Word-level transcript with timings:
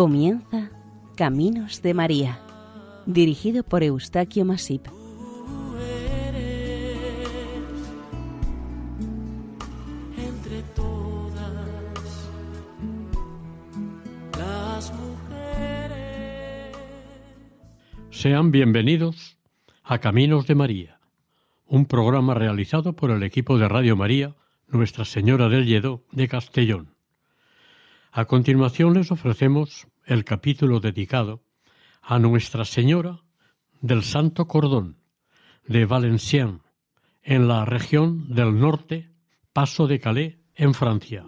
Comienza 0.00 0.70
Caminos 1.14 1.82
de 1.82 1.92
María, 1.92 2.40
dirigido 3.04 3.62
por 3.62 3.82
Eustaquio 3.82 4.46
Masip. 4.46 4.86
entre 10.16 10.62
todas 10.74 11.52
las 14.38 14.90
mujeres. 14.94 16.78
Sean 18.08 18.50
bienvenidos 18.50 19.36
a 19.82 19.98
Caminos 19.98 20.46
de 20.46 20.54
María, 20.54 20.98
un 21.66 21.84
programa 21.84 22.32
realizado 22.32 22.96
por 22.96 23.10
el 23.10 23.22
equipo 23.22 23.58
de 23.58 23.68
Radio 23.68 23.96
María 23.96 24.34
Nuestra 24.66 25.04
Señora 25.04 25.50
del 25.50 25.66
Lledó 25.66 26.06
de 26.10 26.26
Castellón. 26.26 26.94
A 28.12 28.24
continuación 28.24 28.94
les 28.94 29.12
ofrecemos 29.12 29.86
el 30.04 30.24
capítulo 30.24 30.80
dedicado 30.80 31.42
a 32.02 32.18
Nuestra 32.18 32.64
Señora 32.64 33.20
del 33.80 34.02
Santo 34.02 34.46
Cordón 34.46 34.96
de 35.66 35.84
Valenciennes, 35.86 36.62
en 37.22 37.48
la 37.48 37.64
región 37.64 38.34
del 38.34 38.58
norte, 38.58 39.10
Paso 39.52 39.86
de 39.86 40.00
Calais, 40.00 40.36
en 40.54 40.74
Francia. 40.74 41.24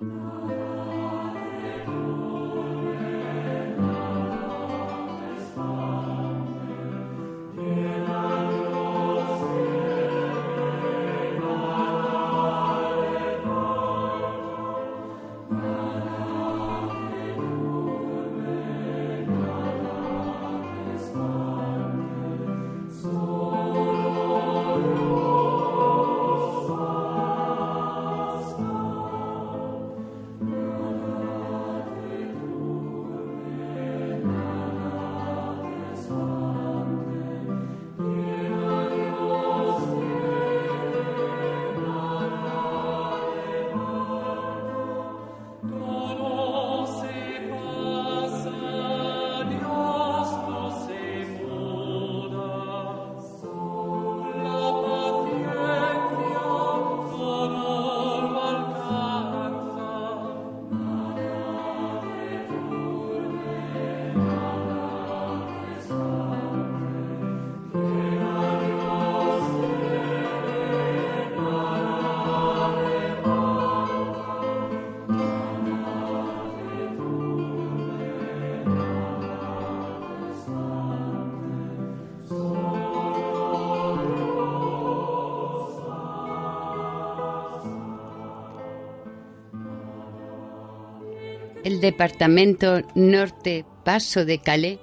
Departamento 91.83 92.81
norte 92.95 93.67
Paso 93.85 94.25
de 94.25 94.39
Calais, 94.39 94.79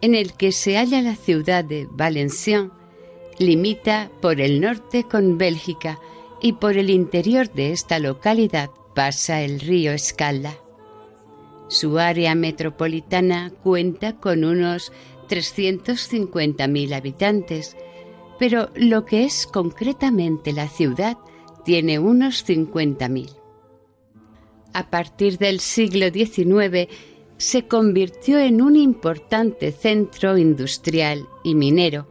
en 0.00 0.14
el 0.14 0.32
que 0.32 0.52
se 0.52 0.76
halla 0.78 1.02
la 1.02 1.16
ciudad 1.16 1.64
de 1.64 1.86
Valenciennes, 1.90 2.70
limita 3.38 4.10
por 4.22 4.40
el 4.40 4.60
norte 4.60 5.02
con 5.02 5.36
Bélgica 5.36 5.98
y 6.40 6.54
por 6.54 6.76
el 6.78 6.88
interior 6.88 7.52
de 7.52 7.72
esta 7.72 7.98
localidad 7.98 8.70
pasa 8.94 9.42
el 9.42 9.60
río 9.60 9.92
Escalda. 9.92 10.54
Su 11.68 11.98
área 11.98 12.34
metropolitana 12.34 13.50
cuenta 13.62 14.16
con 14.16 14.44
unos 14.44 14.92
350.000 15.28 16.94
habitantes, 16.94 17.76
pero 18.38 18.68
lo 18.76 19.04
que 19.04 19.24
es 19.24 19.46
concretamente 19.46 20.52
la 20.52 20.68
ciudad 20.68 21.18
tiene 21.64 21.98
unos 21.98 22.46
50.000 22.46 23.43
a 24.74 24.90
partir 24.90 25.38
del 25.38 25.60
siglo 25.60 26.08
XIX 26.12 26.88
se 27.38 27.66
convirtió 27.66 28.38
en 28.38 28.60
un 28.60 28.76
importante 28.76 29.72
centro 29.72 30.36
industrial 30.36 31.26
y 31.42 31.54
minero. 31.54 32.06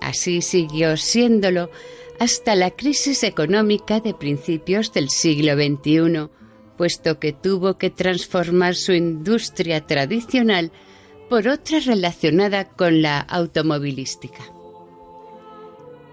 Así 0.00 0.42
siguió 0.42 0.96
siéndolo 0.96 1.70
hasta 2.18 2.54
la 2.54 2.70
crisis 2.70 3.22
económica 3.22 4.00
de 4.00 4.14
principios 4.14 4.92
del 4.92 5.10
siglo 5.10 5.54
XXI, 5.54 6.28
puesto 6.76 7.18
que 7.18 7.32
tuvo 7.32 7.78
que 7.78 7.90
transformar 7.90 8.74
su 8.74 8.92
industria 8.92 9.86
tradicional 9.86 10.72
por 11.28 11.48
otra 11.48 11.80
relacionada 11.80 12.64
con 12.64 13.02
la 13.02 13.20
automovilística. 13.20 14.42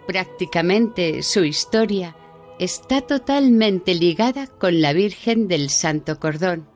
Prácticamente 0.05 1.23
su 1.23 1.43
historia 1.43 2.15
está 2.59 3.01
totalmente 3.01 3.93
ligada 3.93 4.47
con 4.47 4.81
la 4.81 4.93
Virgen 4.93 5.47
del 5.47 5.69
Santo 5.69 6.19
Cordón, 6.19 6.67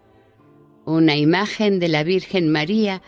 una 0.85 1.15
imagen 1.15 1.79
de 1.79 1.87
la 1.87 2.03
Virgen 2.03 2.49
María 2.49 3.01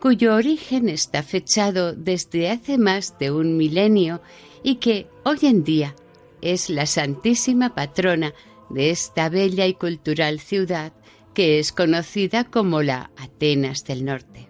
cuyo 0.00 0.34
origen 0.34 0.88
está 0.88 1.22
fechado 1.22 1.92
desde 1.92 2.50
hace 2.50 2.78
más 2.78 3.18
de 3.18 3.30
un 3.30 3.56
milenio 3.56 4.22
y 4.62 4.76
que 4.76 5.08
hoy 5.24 5.38
en 5.42 5.62
día 5.62 5.94
es 6.40 6.70
la 6.70 6.86
santísima 6.86 7.74
patrona 7.74 8.32
de 8.70 8.90
esta 8.90 9.28
bella 9.28 9.66
y 9.66 9.74
cultural 9.74 10.40
ciudad 10.40 10.92
que 11.34 11.58
es 11.58 11.72
conocida 11.72 12.44
como 12.44 12.82
la 12.82 13.10
Atenas 13.16 13.84
del 13.84 14.04
Norte. 14.04 14.48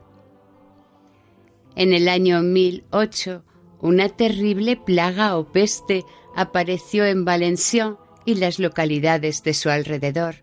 En 1.74 1.92
el 1.92 2.08
año 2.08 2.42
1008, 2.42 3.44
una 3.80 4.08
terrible 4.08 4.76
plaga 4.76 5.36
o 5.36 5.50
peste 5.50 6.04
apareció 6.34 7.04
en 7.06 7.24
Valenciennes 7.24 7.98
y 8.24 8.34
las 8.34 8.58
localidades 8.58 9.42
de 9.42 9.54
su 9.54 9.70
alrededor. 9.70 10.36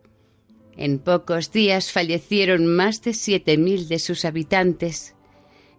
En 0.75 0.99
pocos 0.99 1.51
días 1.51 1.91
fallecieron 1.91 2.65
más 2.67 3.01
de 3.01 3.13
siete 3.13 3.57
mil 3.57 3.87
de 3.87 3.99
sus 3.99 4.25
habitantes. 4.25 5.15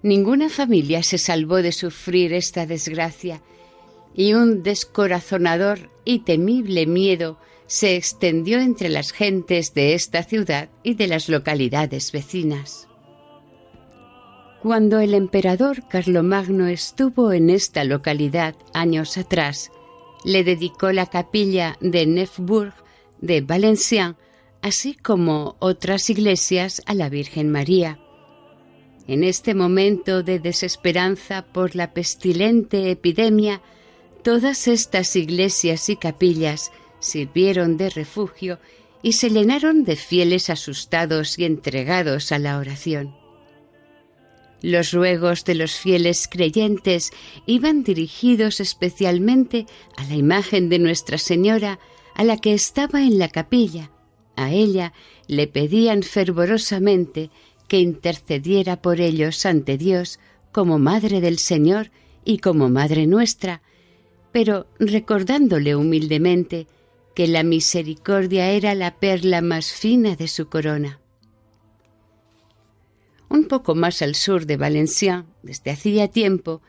Ninguna 0.03 0.49
familia 0.49 1.03
se 1.03 1.19
salvó 1.19 1.57
de 1.57 1.73
sufrir 1.73 2.33
esta 2.33 2.67
desgracia, 2.67 3.43
y 4.15 4.35
un 4.35 4.63
descorazonador 4.63 5.91
y 6.05 6.21
temible 6.21 6.87
miedo 6.87 7.39
se 7.67 7.97
extendió 7.97 8.61
entre 8.61 8.89
las 8.89 9.13
gentes 9.13 9.75
de 9.75 9.95
esta 9.95 10.23
ciudad 10.23 10.71
y 10.83 10.95
de 10.95 11.07
las 11.07 11.29
localidades 11.29 12.11
vecinas. 12.13 12.89
Cuando 14.63 14.99
el 14.99 15.15
emperador 15.15 15.87
Carlomagno 15.89 16.67
estuvo 16.67 17.33
en 17.33 17.51
esta 17.51 17.85
localidad 17.85 18.57
años 18.73 19.17
atrás, 19.17 19.71
le 20.25 20.45
dedicó 20.45 20.93
la 20.93 21.07
capilla 21.07 21.77
de 21.81 22.07
Neufbourg 22.07 22.75
de 23.21 23.41
Valenciennes, 23.41 24.17
así 24.63 24.95
como 24.95 25.57
otras 25.61 26.11
iglesias 26.11 26.83
a 26.87 26.95
la 26.95 27.09
Virgen 27.09 27.51
María. 27.51 27.99
En 29.07 29.25
este 29.25 29.55
momento 29.55 30.23
de 30.23 30.39
desesperanza 30.39 31.47
por 31.47 31.75
la 31.75 31.95
pestilente 31.95 32.91
epidemia, 32.91 33.63
todas 34.23 34.69
estas 34.69 35.17
iglesias 35.17 35.89
y 35.89 35.97
capillas 35.97 36.73
sirvieron 37.01 37.77
de 37.77 37.91
refugio 37.91 38.59
y 39.03 39.13
se 39.13 39.31
llenaron 39.31 39.85
de 39.85 39.97
fieles 39.97 40.51
asustados 40.51 41.39
y 41.39 41.45
entregados 41.45 42.33
a 42.33 42.39
la 42.39 42.59
oración. 42.59 43.15
Los 44.61 44.93
ruegos 44.93 45.45
de 45.45 45.55
los 45.55 45.73
fieles 45.73 46.29
creyentes 46.29 47.13
iban 47.47 47.85
dirigidos 47.85 48.61
especialmente 48.61 49.67
a 49.97 50.05
la 50.05 50.17
imagen 50.17 50.69
de 50.69 50.81
Nuestra 50.81 51.19
Señora, 51.19 51.79
a 52.15 52.25
la 52.25 52.39
que 52.39 52.55
estaba 52.55 53.03
en 53.03 53.19
la 53.19 53.29
capilla. 53.29 53.93
A 54.35 54.51
ella 54.53 54.93
le 55.29 55.47
pedían 55.47 56.03
fervorosamente 56.03 57.31
que 57.69 57.79
intercediera 57.79 58.83
por 58.83 59.01
ellos 59.01 59.47
ante 59.47 59.79
Dios 59.79 60.19
como 60.51 60.79
Madre 60.79 61.21
del 61.21 61.39
Señor 61.39 61.91
y 62.25 62.39
como 62.39 62.69
Madre 62.69 63.07
nuestra, 63.07 63.63
pero 64.33 64.67
recordándole 64.81 65.77
humildemente 65.77 66.67
que 67.15 67.29
la 67.29 67.43
misericordia 67.43 68.51
era 68.51 68.75
la 68.75 68.99
perla 68.99 69.41
más 69.41 69.73
fina 69.73 70.17
de 70.17 70.29
su 70.29 70.49
corona. 70.49 71.01
Un 73.29 73.45
poco 73.45 73.75
más 73.75 74.03
al 74.03 74.15
sur 74.15 74.47
de 74.47 74.57
Valencia, 74.57 75.27
desde 75.43 75.71
hacía 75.71 76.09
tiempo, 76.09 76.63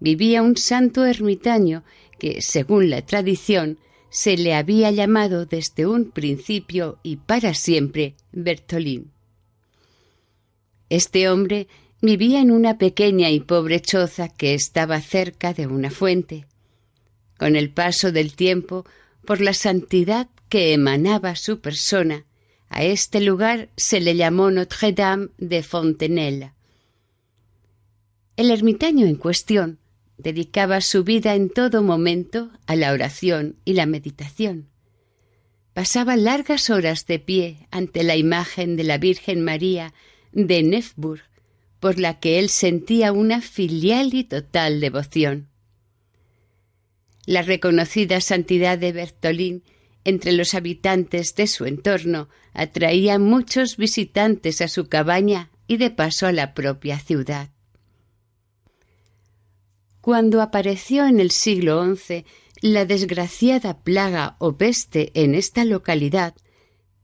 vivía 0.00 0.42
un 0.42 0.56
santo 0.56 1.04
ermitaño 1.04 1.84
que, 2.18 2.42
según 2.42 2.90
la 2.90 3.02
tradición, 3.02 3.78
se 4.10 4.36
le 4.36 4.54
había 4.54 4.90
llamado 4.90 5.46
desde 5.46 5.86
un 5.86 6.10
principio 6.10 6.98
y 7.02 7.16
para 7.16 7.54
siempre 7.54 8.16
Bertolín. 8.32 9.12
Este 10.88 11.28
hombre 11.28 11.68
vivía 12.02 12.40
en 12.40 12.50
una 12.50 12.76
pequeña 12.76 13.30
y 13.30 13.40
pobre 13.40 13.80
choza 13.80 14.28
que 14.28 14.54
estaba 14.54 15.00
cerca 15.00 15.54
de 15.54 15.68
una 15.68 15.90
fuente. 15.90 16.46
Con 17.38 17.54
el 17.54 17.70
paso 17.70 18.10
del 18.10 18.34
tiempo, 18.34 18.84
por 19.24 19.40
la 19.40 19.54
santidad 19.54 20.28
que 20.48 20.72
emanaba 20.72 21.36
su 21.36 21.60
persona, 21.60 22.26
a 22.70 22.84
este 22.84 23.20
lugar 23.20 23.68
se 23.76 24.00
le 24.00 24.16
llamó 24.16 24.50
Notre-Dame 24.50 25.28
de 25.38 25.62
Fontenelle. 25.62 26.52
El 28.36 28.50
ermitaño 28.50 29.06
en 29.06 29.16
cuestión 29.16 29.78
dedicaba 30.16 30.80
su 30.80 31.02
vida 31.02 31.34
en 31.34 31.50
todo 31.50 31.82
momento 31.82 32.50
a 32.66 32.76
la 32.76 32.92
oración 32.92 33.56
y 33.64 33.74
la 33.74 33.86
meditación. 33.86 34.68
Pasaba 35.74 36.16
largas 36.16 36.70
horas 36.70 37.06
de 37.06 37.18
pie 37.18 37.66
ante 37.72 38.04
la 38.04 38.16
imagen 38.16 38.76
de 38.76 38.84
la 38.84 38.98
Virgen 38.98 39.42
María 39.42 39.92
de 40.32 40.62
Nefburg, 40.62 41.22
por 41.80 41.98
la 41.98 42.20
que 42.20 42.38
él 42.38 42.50
sentía 42.50 43.12
una 43.12 43.40
filial 43.40 44.14
y 44.14 44.24
total 44.24 44.80
devoción. 44.80 45.48
La 47.26 47.42
reconocida 47.42 48.20
santidad 48.20 48.78
de 48.78 48.92
Bertolín 48.92 49.64
entre 50.04 50.32
los 50.32 50.54
habitantes 50.54 51.34
de 51.34 51.46
su 51.46 51.66
entorno 51.66 52.28
atraía 52.52 53.18
muchos 53.18 53.76
visitantes 53.76 54.60
a 54.60 54.68
su 54.68 54.88
cabaña 54.88 55.50
y 55.66 55.76
de 55.76 55.90
paso 55.90 56.26
a 56.26 56.32
la 56.32 56.54
propia 56.54 56.98
ciudad. 56.98 57.50
Cuando 60.00 60.40
apareció 60.40 61.06
en 61.06 61.20
el 61.20 61.30
siglo 61.30 61.84
XI 61.94 62.24
la 62.62 62.86
desgraciada 62.86 63.78
plaga 63.78 64.36
o 64.38 64.56
peste 64.56 65.10
en 65.14 65.34
esta 65.34 65.64
localidad, 65.64 66.34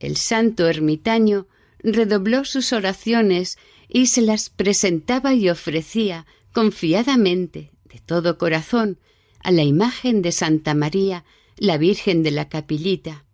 el 0.00 0.16
santo 0.16 0.66
ermitaño 0.66 1.46
redobló 1.78 2.44
sus 2.44 2.72
oraciones 2.72 3.58
y 3.88 4.06
se 4.06 4.22
las 4.22 4.50
presentaba 4.50 5.34
y 5.34 5.48
ofrecía 5.48 6.26
confiadamente, 6.52 7.70
de 7.84 8.00
todo 8.00 8.38
corazón, 8.38 8.98
a 9.42 9.52
la 9.52 9.62
imagen 9.62 10.22
de 10.22 10.32
Santa 10.32 10.74
María, 10.74 11.24
la 11.56 11.78
Virgen 11.78 12.22
de 12.22 12.30
la 12.30 12.48
Capillita. 12.48 13.24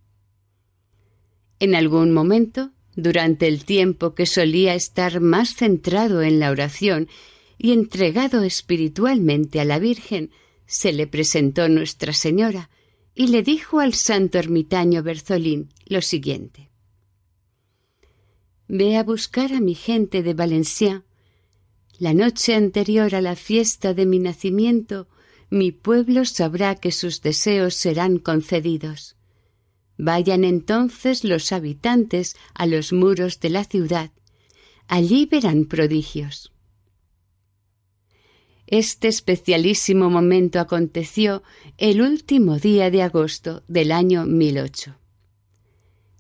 En 1.59 1.75
algún 1.75 2.13
momento, 2.13 2.71
durante 2.95 3.49
el 3.49 3.65
tiempo 3.65 4.15
que 4.15 4.27
solía 4.27 4.75
estar 4.75 5.21
más 5.21 5.55
centrado 5.55 6.23
en 6.23 6.39
la 6.39 6.51
oración 6.51 7.09
y 7.59 7.73
entregado 7.73 8.43
espiritualmente 8.43 9.61
a 9.61 9.65
la 9.65 9.79
Virgen, 9.79 10.31
se 10.67 10.93
le 10.93 11.07
presentó 11.07 11.69
Nuestra 11.69 12.13
Señora 12.13 12.71
y 13.15 13.29
le 13.29 13.43
dijo 13.43 13.81
al 13.81 13.95
santo 13.95 14.39
ermitaño 14.39 15.03
Berzolín 15.03 15.69
lo 15.87 16.01
siguiente. 16.01 16.71
Ve 18.69 18.97
a 18.97 19.03
buscar 19.03 19.53
a 19.53 19.61
mi 19.61 19.75
gente 19.75 20.23
de 20.23 20.35
Valencia. 20.35 21.05
La 21.99 22.15
noche 22.15 22.55
anterior 22.55 23.15
a 23.15 23.21
la 23.21 23.37
fiesta 23.37 23.93
de 23.93 24.07
mi 24.07 24.19
nacimiento, 24.19 25.09
mi 25.53 25.71
pueblo 25.71 26.25
sabrá 26.25 26.75
que 26.77 26.91
sus 26.91 27.21
deseos 27.21 27.75
serán 27.75 28.19
concedidos. 28.19 29.17
Vayan 29.99 30.45
entonces 30.45 31.25
los 31.25 31.53
habitantes 31.53 32.37
a 32.55 32.67
los 32.67 32.93
muros 32.93 33.39
de 33.39 33.51
la 33.51 33.65
ciudad. 33.65 34.11
Allí 34.89 35.27
verán 35.27 35.67
prodigios. 35.67 36.53
Este 38.67 39.09
especialísimo 39.09 40.09
momento 40.09 40.59
aconteció 40.59 41.43
el 41.77 42.01
último 42.01 42.59
día 42.59 42.91
de 42.91 43.03
agosto 43.03 43.63
del 43.69 43.93
año 43.93 44.25
1008. 44.25 44.97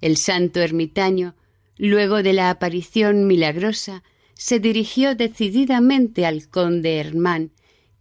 El 0.03 0.19
santo 0.19 0.61
ermitaño 0.61 1.35
Luego 1.79 2.23
de 2.23 2.35
la 2.35 2.51
aparición 2.51 3.27
milagrosa, 3.27 4.03
se 4.35 4.61
dirigió 4.61 5.15
decididamente 5.15 6.27
al 6.27 6.49
conde 6.49 6.99
Hermán, 6.99 7.53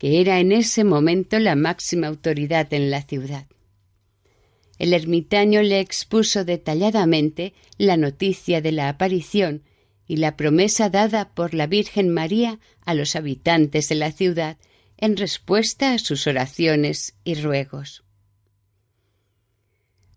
que 0.02 0.20
era 0.20 0.40
en 0.40 0.52
ese 0.52 0.84
momento 0.84 1.38
la 1.38 1.56
máxima 1.56 2.08
autoridad 2.08 2.74
en 2.74 2.90
la 2.90 3.04
ciudad. 3.04 3.46
El 4.80 4.96
ermitaño 4.96 5.62
le 5.62 5.80
expuso 5.80 6.44
detalladamente 6.44 7.54
la 7.78 7.98
noticia 7.98 8.62
de 8.62 8.72
la 8.72 8.90
aparición 8.90 9.62
y 10.08 10.16
la 10.16 10.38
promesa 10.38 10.90
dada 10.90 11.36
por 11.36 11.54
la 11.54 11.68
Virgen 11.68 12.10
María 12.10 12.60
a 12.84 12.96
los 12.96 13.16
habitantes 13.16 13.90
de 13.90 13.96
la 13.96 14.12
ciudad 14.12 14.58
en 14.98 15.18
respuesta 15.18 15.94
a 15.94 16.00
sus 16.00 16.26
oraciones 16.26 17.14
y 17.24 17.36
ruegos. 17.36 18.04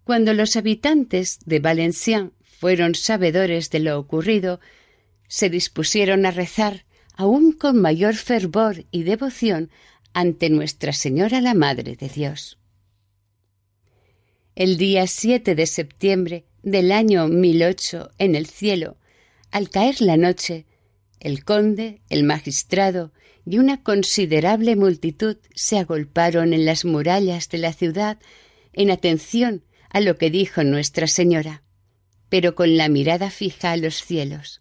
Cuando 0.03 0.33
los 0.33 0.57
habitantes 0.57 1.41
de 1.45 1.61
Valenciennes 1.61 2.33
fueron 2.59 2.95
sabedores 2.95 3.69
de 3.69 3.81
lo 3.81 3.99
ocurrido, 3.99 4.61
se 5.29 5.51
dispusieron 5.51 6.25
a 6.25 6.31
rezar 6.31 6.87
aún 7.15 7.53
con 7.53 7.81
mayor 7.81 8.15
fervor 8.15 8.85
y 8.91 9.05
devoción 9.05 9.71
ante 10.13 10.51
Nuestra 10.51 10.93
Señora 10.93 11.41
la 11.41 11.55
Madre 11.55 11.97
de 11.97 12.09
Dios. 12.09 12.59
El 14.55 14.77
día 14.77 15.07
7 15.07 15.55
de 15.55 15.67
septiembre 15.67 16.45
del 16.63 16.93
año 16.93 17.27
1008 17.29 18.11
en 18.19 18.35
el 18.35 18.47
cielo, 18.47 18.97
al 19.51 19.71
caer 19.71 20.01
la 20.01 20.17
noche, 20.17 20.67
el 21.21 21.45
conde, 21.45 22.03
el 22.09 22.25
magistrado 22.25 23.13
y 23.47 23.59
una 23.59 23.83
considerable 23.83 24.77
multitud 24.77 25.37
se 25.55 25.79
agolparon 25.79 26.53
en 26.53 26.65
las 26.65 26.85
murallas 26.85 27.49
de 27.49 27.59
la 27.59 27.73
ciudad 27.73 28.19
en 28.73 28.91
atención 28.91 29.65
a 29.91 30.01
lo 30.01 30.17
que 30.19 30.31
dijo 30.31 30.65
Nuestra 30.65 31.07
Señora 31.07 31.65
pero 32.35 32.57
con 32.57 32.77
la 32.77 32.89
mirada 32.89 33.31
fija 33.31 33.71
a 33.71 33.77
los 33.77 34.03
cielos. 34.03 34.61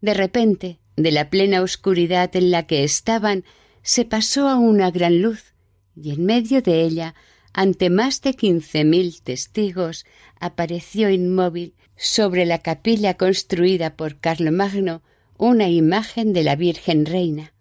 De 0.00 0.12
repente, 0.12 0.80
de 0.96 1.10
la 1.10 1.30
plena 1.30 1.62
oscuridad 1.62 2.34
en 2.36 2.50
la 2.50 2.66
que 2.66 2.84
estaban, 2.84 3.44
se 3.82 4.04
pasó 4.04 4.48
a 4.48 4.56
una 4.56 4.90
gran 4.90 5.22
luz, 5.22 5.54
y 5.94 6.12
en 6.12 6.24
medio 6.24 6.62
de 6.62 6.82
ella, 6.82 7.14
ante 7.52 7.90
más 7.90 8.22
de 8.22 8.34
quince 8.34 8.84
mil 8.84 9.20
testigos, 9.22 10.06
apareció 10.40 11.10
inmóvil 11.10 11.74
sobre 11.96 12.46
la 12.46 12.58
capilla 12.58 13.14
construida 13.14 13.96
por 13.96 14.18
Carlomagno 14.18 15.02
una 15.36 15.68
imagen 15.68 16.32
de 16.32 16.44
la 16.44 16.56
Virgen 16.56 17.04
Reina. 17.04 17.52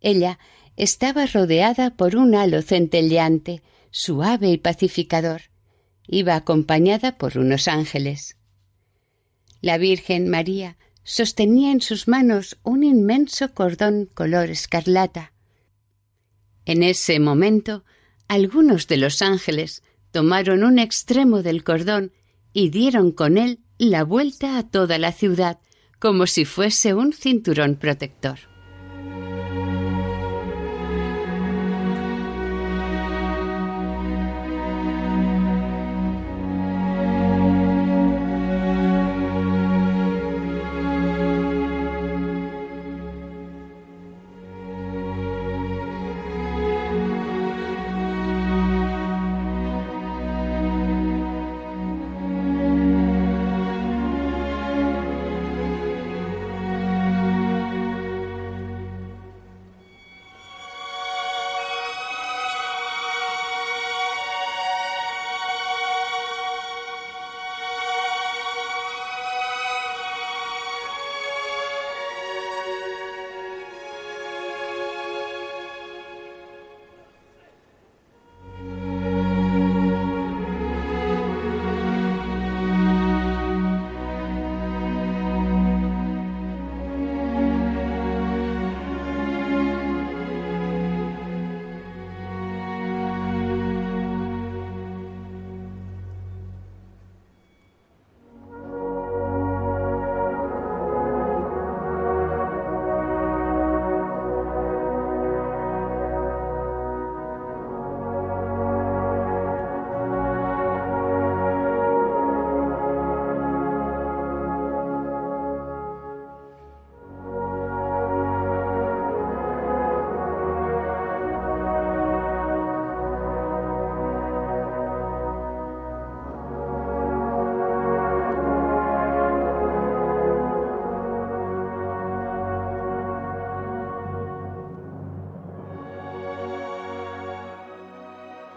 Ella 0.00 0.38
estaba 0.76 1.26
rodeada 1.26 1.96
por 1.96 2.16
un 2.16 2.34
halo 2.34 2.62
centelleante, 2.62 3.62
suave 3.90 4.50
y 4.50 4.58
pacificador. 4.58 5.42
Iba 6.06 6.34
acompañada 6.34 7.16
por 7.16 7.38
unos 7.38 7.68
ángeles. 7.68 8.36
La 9.60 9.78
Virgen 9.78 10.28
María 10.28 10.76
sostenía 11.04 11.70
en 11.70 11.80
sus 11.80 12.08
manos 12.08 12.56
un 12.62 12.82
inmenso 12.82 13.52
cordón 13.52 14.08
color 14.12 14.50
escarlata. 14.50 15.32
En 16.64 16.82
ese 16.82 17.20
momento, 17.20 17.84
algunos 18.26 18.88
de 18.88 18.96
los 18.96 19.22
ángeles 19.22 19.82
tomaron 20.10 20.64
un 20.64 20.78
extremo 20.78 21.42
del 21.42 21.62
cordón 21.62 22.12
y 22.52 22.70
dieron 22.70 23.12
con 23.12 23.36
él 23.36 23.60
la 23.78 24.02
vuelta 24.04 24.58
a 24.58 24.68
toda 24.68 24.98
la 24.98 25.12
ciudad, 25.12 25.58
como 25.98 26.26
si 26.26 26.44
fuese 26.44 26.94
un 26.94 27.12
cinturón 27.12 27.76
protector. 27.76 28.53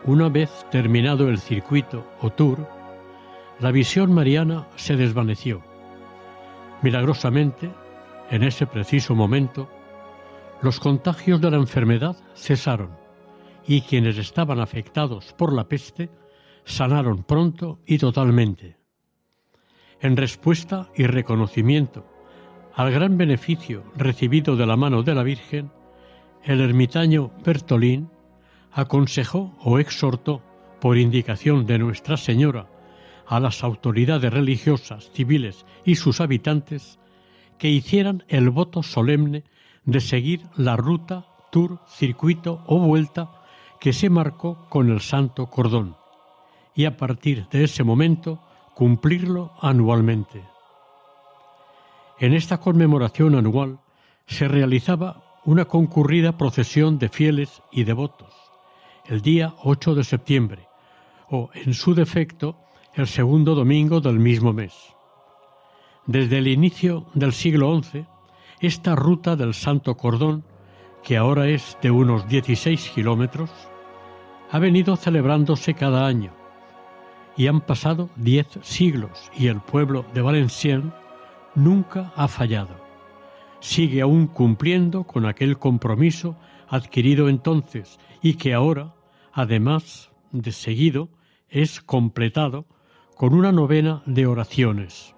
Una 0.08 0.30
vez 0.30 0.66
terminado 0.72 1.28
el 1.28 1.38
circuito 1.38 2.08
o 2.22 2.32
tour, 2.32 2.66
la 3.60 3.72
visión 3.72 4.14
mariana 4.14 4.68
se 4.78 4.96
desvaneció. 4.96 5.62
Milagrosamente, 6.82 7.70
en 8.32 8.44
ese 8.44 8.66
preciso 8.68 9.16
momento, 9.16 9.70
los 10.62 10.80
contagios 10.80 11.42
de 11.42 11.52
la 11.52 11.58
enfermedad 11.58 12.16
cesaron 12.36 12.92
y 13.68 13.82
quienes 13.82 14.18
estaban 14.18 14.62
afectados 14.62 15.34
por 15.34 15.52
la 15.52 15.68
peste 15.68 16.10
sanaron 16.64 17.24
pronto 17.24 17.80
y 17.86 17.98
totalmente. 17.98 18.78
En 20.00 20.16
respuesta 20.16 20.90
y 20.96 21.06
reconocimiento 21.06 22.08
al 22.74 22.92
gran 22.92 23.18
beneficio 23.18 23.84
recibido 23.98 24.56
de 24.56 24.66
la 24.68 24.78
mano 24.78 25.04
de 25.04 25.16
la 25.16 25.24
Virgen, 25.24 25.70
el 26.44 26.62
ermitaño 26.62 27.32
Bertolín 27.44 28.10
aconsejó 28.78 29.58
o 29.64 29.80
exhortó, 29.80 30.44
por 30.80 31.00
indicación 31.00 31.66
de 31.66 31.80
Nuestra 31.80 32.16
Señora, 32.16 32.68
a 33.26 33.40
las 33.40 33.64
autoridades 33.64 34.32
religiosas, 34.32 35.10
civiles 35.14 35.66
y 35.84 35.96
sus 35.96 36.22
habitantes 36.22 37.00
que 37.58 37.70
hicieran 37.70 38.24
el 38.28 38.52
voto 38.52 38.84
solemne 38.84 39.44
de 39.86 40.00
seguir 40.00 40.44
la 40.56 40.78
ruta, 40.78 41.26
tour, 41.52 41.80
circuito 41.88 42.64
o 42.68 42.78
vuelta 42.78 43.32
que 43.80 43.94
se 43.94 44.12
marcó 44.12 44.68
con 44.70 44.92
el 44.92 45.02
Santo 45.02 45.48
Cordón 45.48 45.98
y 46.76 46.86
a 46.86 46.98
partir 46.98 47.48
de 47.50 47.64
ese 47.64 47.84
momento 47.84 48.40
cumplirlo 48.76 49.54
anualmente. 49.60 50.44
En 52.20 52.36
esta 52.36 52.60
conmemoración 52.60 53.34
anual 53.34 53.80
se 54.28 54.48
realizaba 54.48 55.24
una 55.46 55.66
concurrida 55.66 56.38
procesión 56.38 57.00
de 57.00 57.10
fieles 57.10 57.64
y 57.72 57.84
devotos, 57.84 58.37
el 59.08 59.22
día 59.22 59.54
8 59.64 59.96
de 59.96 60.04
septiembre, 60.04 60.68
o, 61.30 61.50
en 61.54 61.74
su 61.74 61.96
defecto, 61.96 62.58
el 62.94 63.08
segundo 63.08 63.56
domingo 63.56 64.02
del 64.02 64.20
mismo 64.20 64.54
mes. 64.54 64.74
Desde 66.06 66.40
el 66.40 66.48
inicio 66.48 67.06
del 67.14 67.34
siglo 67.34 67.82
XI, 67.82 68.06
esta 68.60 68.96
ruta 68.96 69.36
del 69.36 69.54
Santo 69.54 69.96
Cordón, 69.96 70.44
que 71.04 71.18
ahora 71.18 71.48
es 71.48 71.78
de 71.82 71.92
unos 71.92 72.28
16 72.28 72.90
kilómetros, 72.90 73.50
ha 74.52 74.60
venido 74.60 74.96
celebrándose 74.96 75.74
cada 75.74 76.06
año 76.08 76.32
y 77.36 77.48
han 77.48 77.62
pasado 77.62 78.10
diez 78.16 78.48
siglos 78.62 79.32
y 79.38 79.48
el 79.48 79.62
pueblo 79.62 80.06
de 80.14 80.22
Valenciennes 80.22 80.94
nunca 81.56 82.12
ha 82.16 82.28
fallado. 82.28 82.76
Sigue 83.60 84.02
aún 84.02 84.28
cumpliendo 84.28 85.04
con 85.04 85.26
aquel 85.26 85.58
compromiso 85.58 86.36
adquirido 86.68 87.30
entonces 87.30 88.00
y 88.22 88.36
que 88.36 88.54
ahora, 88.54 88.94
además 89.38 90.10
de 90.32 90.52
seguido, 90.52 91.10
es 91.48 91.80
completado 91.80 92.66
con 93.16 93.36
una 93.36 93.52
novena 93.52 94.02
de 94.08 94.26
oraciones. 94.26 95.14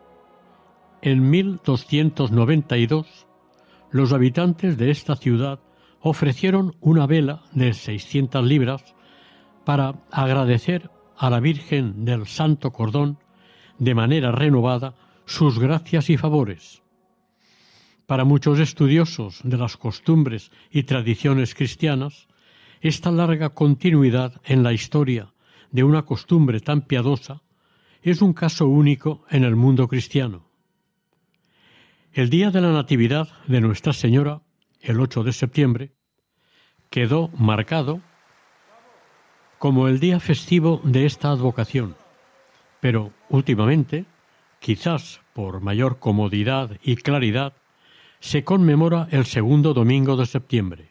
En 1.02 1.30
1292, 1.30 3.28
los 3.92 4.12
habitantes 4.12 4.78
de 4.78 4.92
esta 4.92 5.16
ciudad 5.16 5.62
ofrecieron 6.02 6.76
una 6.82 7.08
vela 7.08 7.44
de 7.54 7.74
600 7.74 8.44
libras 8.44 8.94
para 9.64 10.04
agradecer 10.12 10.92
a 11.16 11.30
la 11.30 11.40
Virgen 11.40 12.04
del 12.04 12.28
Santo 12.28 12.72
Cordón 12.72 13.20
de 13.78 13.96
manera 13.96 14.34
renovada 14.34 14.96
sus 15.26 15.60
gracias 15.60 16.10
y 16.10 16.18
favores. 16.18 16.84
Para 18.06 18.26
muchos 18.26 18.60
estudiosos 18.60 19.40
de 19.46 19.58
las 19.58 19.78
costumbres 19.78 20.52
y 20.72 20.84
tradiciones 20.84 21.56
cristianas, 21.56 22.29
esta 22.82 23.12
larga 23.12 23.50
continuidad 23.50 24.42
en 24.46 24.64
la 24.64 24.74
historia 24.74 25.34
de 25.72 25.84
una 25.84 26.04
costumbre 26.04 26.60
tan 26.62 26.82
piadosa 26.82 27.42
es 28.02 28.22
un 28.22 28.34
caso 28.34 28.68
único 28.68 29.26
en 29.30 29.44
el 29.44 29.56
mundo 29.56 29.88
cristiano. 29.88 30.46
El 32.14 32.30
día 32.30 32.52
de 32.52 32.62
la 32.62 32.72
Natividad 32.72 33.28
de 33.48 33.62
Nuestra 33.62 33.94
Señora, 33.94 34.42
el 34.82 35.00
8 35.00 35.24
de 35.24 35.34
septiembre, 35.34 35.92
quedó 36.90 37.30
marcado 37.38 38.02
como 39.60 39.88
el 39.88 40.00
día 40.00 40.20
festivo 40.20 40.82
de 40.84 41.06
esta 41.06 41.32
advocación, 41.32 41.96
pero 42.80 43.12
últimamente, 43.28 44.06
quizás 44.60 45.20
por 45.34 45.60
mayor 45.60 46.00
comodidad 46.00 46.80
y 46.82 46.96
claridad, 46.96 47.54
se 48.22 48.44
conmemora 48.44 49.08
el 49.12 49.26
segundo 49.26 49.74
domingo 49.74 50.16
de 50.16 50.26
septiembre. 50.26 50.89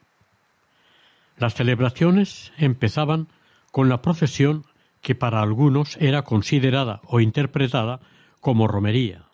Las 1.38 1.54
celebraciones 1.54 2.52
empezaban 2.58 3.28
con 3.70 3.88
la 3.88 4.02
procesión 4.02 4.66
que 5.00 5.14
para 5.14 5.40
algunos 5.40 5.96
era 6.00 6.22
considerada 6.22 7.00
o 7.04 7.20
interpretada 7.20 8.00
como 8.40 8.66
romería. 8.66 9.26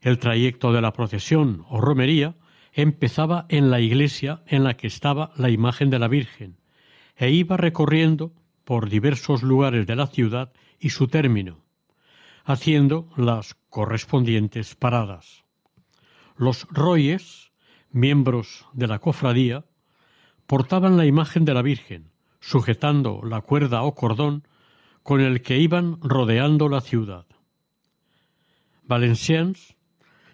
El 0.00 0.18
trayecto 0.18 0.72
de 0.72 0.82
la 0.82 0.92
procesión 0.92 1.64
o 1.68 1.80
romería 1.80 2.34
empezaba 2.72 3.46
en 3.48 3.70
la 3.70 3.80
iglesia 3.80 4.42
en 4.46 4.64
la 4.64 4.76
que 4.76 4.86
estaba 4.86 5.32
la 5.36 5.50
imagen 5.50 5.90
de 5.90 5.98
la 5.98 6.08
Virgen 6.08 6.58
e 7.16 7.30
iba 7.30 7.56
recorriendo 7.56 8.32
por 8.64 8.88
diversos 8.88 9.42
lugares 9.42 9.86
de 9.86 9.96
la 9.96 10.06
ciudad 10.06 10.52
y 10.78 10.90
su 10.90 11.08
término, 11.08 11.64
haciendo 12.44 13.08
las 13.16 13.54
correspondientes 13.70 14.74
paradas. 14.74 15.44
Los 16.36 16.68
royes, 16.70 17.50
miembros 17.90 18.66
de 18.74 18.86
la 18.86 19.00
cofradía, 19.00 19.64
portaban 20.48 20.96
la 20.96 21.04
imagen 21.04 21.44
de 21.44 21.52
la 21.52 21.60
Virgen, 21.60 22.10
sujetando 22.40 23.20
la 23.22 23.42
cuerda 23.42 23.82
o 23.82 23.94
cordón 23.94 24.48
con 25.02 25.20
el 25.20 25.42
que 25.42 25.58
iban 25.58 26.00
rodeando 26.00 26.70
la 26.70 26.80
ciudad. 26.80 27.26
Valenciennes 28.82 29.76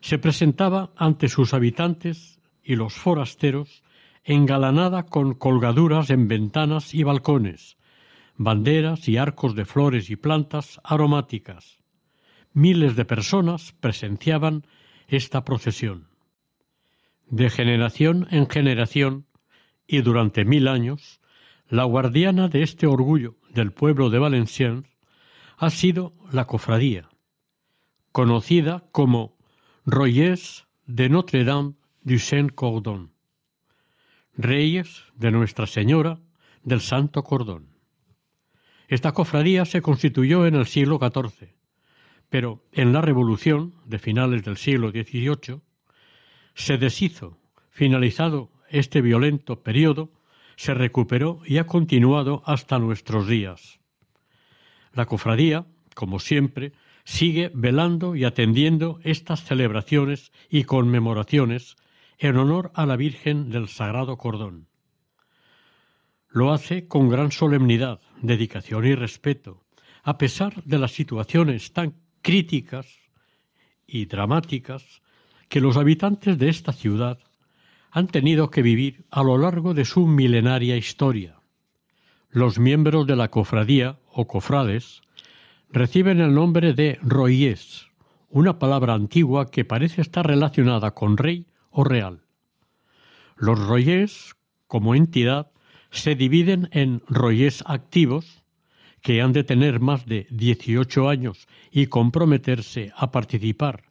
se 0.00 0.18
presentaba 0.18 0.92
ante 0.97 1.28
sus 1.28 1.52
habitantes 1.52 2.40
y 2.62 2.76
los 2.76 2.94
forasteros 2.94 3.83
engalanada 4.23 5.02
con 5.02 5.35
colgaduras 5.35 6.11
en 6.11 6.28
ventanas 6.28 6.94
y 6.94 7.02
balcones, 7.02 7.76
banderas 8.37 9.09
y 9.09 9.16
arcos 9.16 9.56
de 9.56 9.64
flores 9.64 10.11
y 10.11 10.16
plantas 10.16 10.80
aromáticas. 10.85 11.78
Miles 12.52 12.94
de 12.94 13.04
personas 13.04 13.73
presenciaban 13.80 14.64
esta 15.09 15.44
procesión. 15.44 16.06
De 17.26 17.50
generación 17.50 18.28
en 18.30 18.49
generación 18.49 19.26
y 19.87 20.03
durante 20.03 20.45
mil 20.45 20.69
años, 20.69 21.21
la 21.69 21.85
guardiana 21.85 22.49
de 22.49 22.62
este 22.62 22.87
orgullo 22.87 23.37
del 23.50 23.73
pueblo 23.73 24.11
de 24.11 24.19
Valenciennes 24.19 24.85
ha 25.57 25.71
sido 25.71 26.14
la 26.33 26.47
cofradía, 26.47 27.09
conocida 28.12 28.85
como 28.93 29.37
Royers 29.87 30.67
de 30.87 31.09
Notre-Dame 31.09 31.75
du 32.03 32.19
Saint-Cordon, 32.19 33.12
Reyes 34.37 35.05
de 35.14 35.31
Nuestra 35.31 35.67
Señora 35.67 36.21
del 36.62 36.81
Santo 36.81 37.23
Cordón. 37.23 37.69
Esta 38.88 39.12
cofradía 39.12 39.64
se 39.64 39.81
constituyó 39.81 40.47
en 40.47 40.55
el 40.55 40.67
siglo 40.67 40.99
XIV, 40.99 41.55
pero 42.29 42.64
en 42.73 42.93
la 42.93 43.00
Revolución 43.00 43.75
de 43.85 43.99
finales 43.99 44.45
del 44.45 44.57
siglo 44.57 44.91
XVIII 44.91 45.61
se 46.55 46.79
deshizo. 46.79 47.38
Finalizado 47.71 48.50
este 48.78 49.00
violento 49.00 49.62
periodo, 49.62 50.12
se 50.57 50.75
recuperó 50.75 51.40
y 51.47 51.59
ha 51.59 51.66
continuado 51.66 52.43
hasta 52.47 52.78
nuestros 52.78 53.28
días. 53.28 53.81
La 54.93 55.07
cofradía, 55.07 55.66
como 55.95 56.21
siempre, 56.21 56.73
sigue 57.04 57.50
velando 57.54 58.16
y 58.16 58.25
atendiendo 58.25 59.00
estas 59.02 59.45
celebraciones 59.45 60.33
y 60.49 60.64
conmemoraciones 60.64 61.76
en 62.19 62.37
honor 62.37 62.71
a 62.75 62.87
la 62.87 62.97
Virgen 62.97 63.50
del 63.50 63.69
Sagrado 63.69 64.16
Cordón. 64.16 64.69
Lo 66.28 66.52
hace 66.52 66.88
con 66.88 67.09
gran 67.09 67.31
solemnidad, 67.31 68.00
dedicación 68.21 68.87
y 68.87 68.95
respeto, 68.95 69.64
a 70.02 70.19
pesar 70.19 70.62
de 70.64 70.78
las 70.78 70.93
situaciones 70.93 71.73
tan 71.73 71.95
críticas 72.23 72.87
y 73.87 74.07
dramáticas 74.07 75.02
que 75.49 75.61
los 75.61 75.76
habitantes 75.76 76.38
de 76.38 76.49
esta 76.49 76.73
ciudad 76.73 77.19
han 77.95 78.09
tenido 78.09 78.51
que 78.51 78.61
vivir 78.61 79.05
a 79.13 79.23
lo 79.23 79.39
largo 79.39 79.73
de 79.73 79.85
su 79.85 80.09
milenaria 80.09 80.77
historia. 80.77 81.37
Los 82.29 82.59
miembros 82.59 83.07
de 83.07 83.15
la 83.15 83.31
cofradía 83.31 84.01
o 84.11 84.27
cofrades 84.27 85.03
reciben 85.71 86.21
el 86.21 86.35
nombre 86.35 86.73
de 86.73 86.99
royés, 87.03 87.87
una 88.31 88.59
palabra 88.59 88.95
antigua 88.95 89.49
que 89.49 89.65
parece 89.65 90.01
estar 90.01 90.27
relacionada 90.27 90.91
con 90.91 91.17
rey 91.17 91.47
o 91.71 91.85
real. 91.85 92.25
Los 93.37 93.65
royés, 93.65 94.35
como 94.67 94.97
entidad, 94.97 95.53
se 95.93 96.17
dividen 96.17 96.71
en 96.73 97.01
royés 97.07 97.63
activos, 97.65 98.43
que 99.03 99.23
han 99.23 99.33
de 99.33 99.45
tener 99.45 99.79
más 99.79 100.05
de 100.05 100.27
18 100.31 101.09
años 101.09 101.47
y 101.71 101.87
comprometerse 101.87 102.91
a 102.97 103.13
participar 103.13 103.85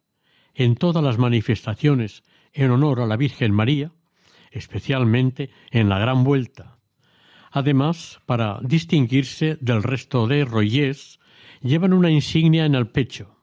en 0.55 0.75
todas 0.75 1.01
las 1.01 1.17
manifestaciones 1.17 2.23
en 2.53 2.71
honor 2.71 3.01
a 3.01 3.07
la 3.07 3.17
Virgen 3.17 3.53
María, 3.53 3.91
especialmente 4.51 5.49
en 5.71 5.89
la 5.89 5.99
Gran 5.99 6.23
Vuelta, 6.23 6.73
Además, 7.55 8.19
para 8.25 8.59
distinguirse 8.63 9.59
del 9.61 9.83
resto 9.83 10.25
de 10.25 10.43
royés, 10.43 11.19
llevan 11.61 11.93
una 11.93 12.09
insignia 12.09 12.65
en 12.65 12.73
el 12.73 12.87
pecho. 12.87 13.37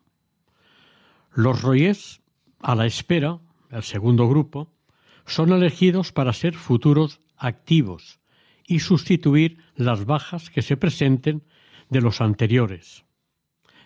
Los 1.32 1.62
royés, 1.62 2.20
a 2.58 2.74
la 2.74 2.86
espera, 2.86 3.38
el 3.70 3.84
segundo 3.84 4.28
grupo, 4.28 4.74
son 5.26 5.52
elegidos 5.52 6.10
para 6.10 6.32
ser 6.32 6.54
futuros 6.54 7.20
activos 7.36 8.18
y 8.66 8.80
sustituir 8.80 9.58
las 9.76 10.04
bajas 10.06 10.50
que 10.50 10.62
se 10.62 10.76
presenten 10.76 11.44
de 11.88 12.00
los 12.00 12.20
anteriores. 12.20 13.04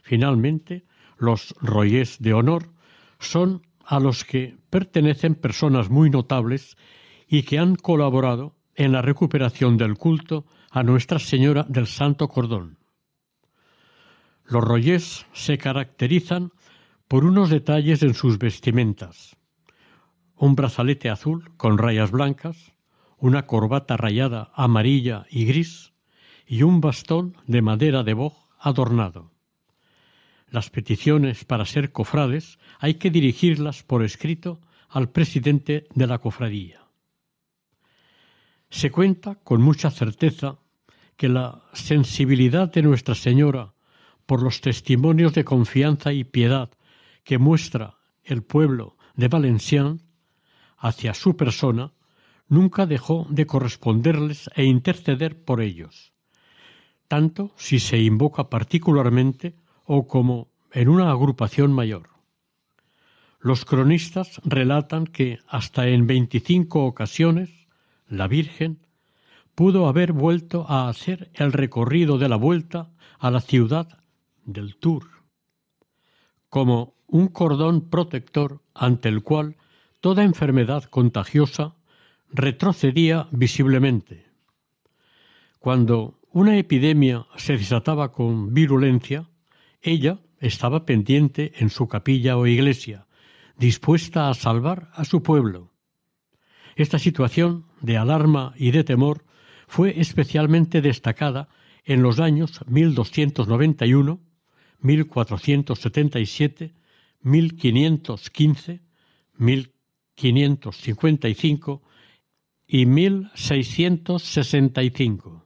Finalmente, 0.02 0.86
los 1.18 1.54
royés 1.60 2.16
de 2.18 2.32
honor 2.32 2.72
son 3.18 3.66
a 3.86 4.00
los 4.00 4.24
que 4.24 4.56
pertenecen 4.70 5.34
personas 5.34 5.90
muy 5.90 6.10
notables 6.10 6.76
y 7.28 7.42
que 7.42 7.58
han 7.58 7.76
colaborado 7.76 8.56
en 8.74 8.92
la 8.92 9.02
recuperación 9.02 9.76
del 9.76 9.96
culto 9.96 10.46
a 10.70 10.82
Nuestra 10.82 11.18
Señora 11.18 11.64
del 11.68 11.86
Santo 11.86 12.28
Cordón. 12.28 12.78
Los 14.44 14.64
royés 14.64 15.26
se 15.32 15.58
caracterizan 15.58 16.52
por 17.08 17.24
unos 17.24 17.50
detalles 17.50 18.02
en 18.02 18.14
sus 18.14 18.38
vestimentas. 18.38 19.36
Un 20.36 20.54
brazalete 20.54 21.10
azul 21.10 21.52
con 21.56 21.78
rayas 21.78 22.10
blancas, 22.10 22.72
una 23.18 23.46
corbata 23.46 23.96
rayada 23.96 24.50
amarilla 24.54 25.26
y 25.30 25.46
gris 25.46 25.92
y 26.46 26.62
un 26.62 26.80
bastón 26.80 27.36
de 27.46 27.62
madera 27.62 28.02
de 28.02 28.14
boj 28.14 28.34
adornado. 28.58 29.33
Las 30.54 30.70
peticiones 30.70 31.44
para 31.44 31.64
ser 31.64 31.90
cofrades 31.90 32.60
hay 32.78 32.94
que 32.94 33.10
dirigirlas 33.10 33.82
por 33.82 34.04
escrito 34.04 34.60
al 34.88 35.10
presidente 35.10 35.88
de 35.96 36.06
la 36.06 36.18
cofradía. 36.18 36.86
Se 38.70 38.92
cuenta 38.92 39.34
con 39.34 39.60
mucha 39.60 39.90
certeza 39.90 40.60
que 41.16 41.28
la 41.28 41.64
sensibilidad 41.72 42.70
de 42.70 42.82
Nuestra 42.82 43.16
Señora 43.16 43.74
por 44.26 44.44
los 44.44 44.60
testimonios 44.60 45.34
de 45.34 45.42
confianza 45.42 46.12
y 46.12 46.22
piedad 46.22 46.70
que 47.24 47.38
muestra 47.38 47.96
el 48.22 48.44
pueblo 48.44 48.96
de 49.16 49.26
Valenciennes 49.26 50.04
hacia 50.78 51.14
su 51.14 51.36
persona 51.36 51.94
nunca 52.46 52.86
dejó 52.86 53.26
de 53.28 53.44
corresponderles 53.44 54.48
e 54.54 54.62
interceder 54.62 55.44
por 55.44 55.60
ellos, 55.60 56.12
tanto 57.08 57.52
si 57.56 57.80
se 57.80 57.98
invoca 57.98 58.48
particularmente 58.48 59.63
o 59.84 60.06
como 60.06 60.48
en 60.72 60.88
una 60.88 61.10
agrupación 61.10 61.72
mayor. 61.72 62.08
Los 63.40 63.64
cronistas 63.64 64.40
relatan 64.44 65.06
que 65.06 65.38
hasta 65.46 65.88
en 65.88 66.06
veinticinco 66.06 66.84
ocasiones 66.86 67.50
la 68.08 68.26
Virgen 68.26 68.78
pudo 69.54 69.86
haber 69.86 70.12
vuelto 70.12 70.66
a 70.68 70.88
hacer 70.88 71.30
el 71.34 71.52
recorrido 71.52 72.18
de 72.18 72.28
la 72.28 72.36
vuelta 72.36 72.90
a 73.18 73.30
la 73.30 73.40
ciudad 73.40 73.98
del 74.44 74.76
Tour, 74.76 75.04
como 76.48 76.94
un 77.06 77.28
cordón 77.28 77.88
protector 77.88 78.60
ante 78.74 79.08
el 79.08 79.22
cual 79.22 79.56
toda 80.00 80.24
enfermedad 80.24 80.84
contagiosa 80.84 81.76
retrocedía 82.30 83.28
visiblemente. 83.30 84.26
Cuando 85.60 86.18
una 86.32 86.58
epidemia 86.58 87.26
se 87.36 87.56
desataba 87.56 88.10
con 88.10 88.52
virulencia, 88.52 89.28
ella 89.84 90.18
estaba 90.40 90.84
pendiente 90.84 91.52
en 91.58 91.70
su 91.70 91.86
capilla 91.86 92.36
o 92.36 92.46
iglesia, 92.46 93.06
dispuesta 93.56 94.28
a 94.28 94.34
salvar 94.34 94.90
a 94.94 95.04
su 95.04 95.22
pueblo. 95.22 95.70
Esta 96.74 96.98
situación 96.98 97.66
de 97.80 97.98
alarma 97.98 98.52
y 98.56 98.72
de 98.72 98.82
temor 98.82 99.24
fue 99.68 100.00
especialmente 100.00 100.80
destacada 100.80 101.48
en 101.84 102.02
los 102.02 102.18
años 102.18 102.58
1291, 102.66 104.18
1477, 104.80 106.74
1515, 107.20 108.80
1555 109.38 111.82
y 112.66 112.86
1665. 112.86 115.43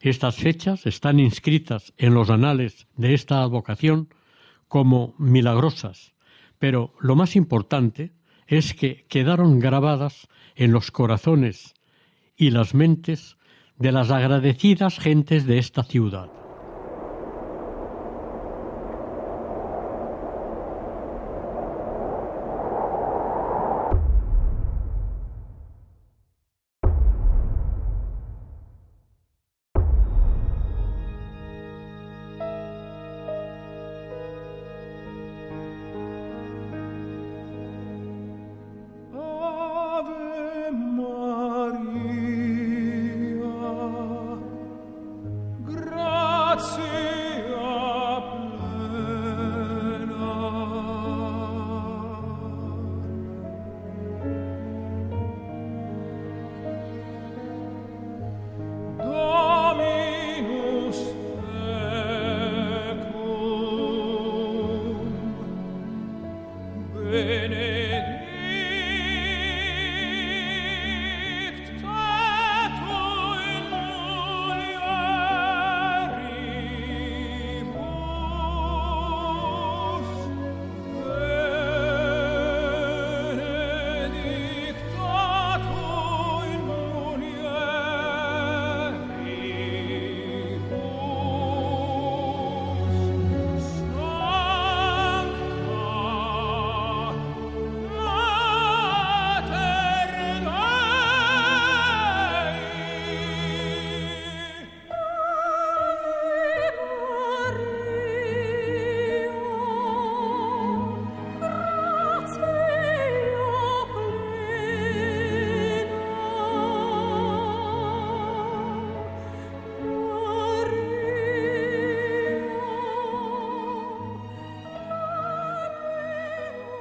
Estas 0.00 0.36
fechas 0.36 0.86
están 0.86 1.18
inscritas 1.18 1.92
en 1.96 2.14
los 2.14 2.30
anales 2.30 2.86
de 2.96 3.14
esta 3.14 3.42
advocación 3.42 4.08
como 4.68 5.14
milagrosas, 5.18 6.14
pero 6.58 6.92
lo 7.00 7.16
más 7.16 7.34
importante 7.36 8.12
es 8.46 8.74
que 8.74 9.06
quedaron 9.08 9.58
grabadas 9.58 10.28
en 10.54 10.72
los 10.72 10.90
corazones 10.90 11.74
y 12.36 12.50
las 12.50 12.74
mentes 12.74 13.36
de 13.76 13.92
las 13.92 14.10
agradecidas 14.10 14.98
gentes 14.98 15.46
de 15.46 15.58
esta 15.58 15.82
ciudad. 15.82 16.30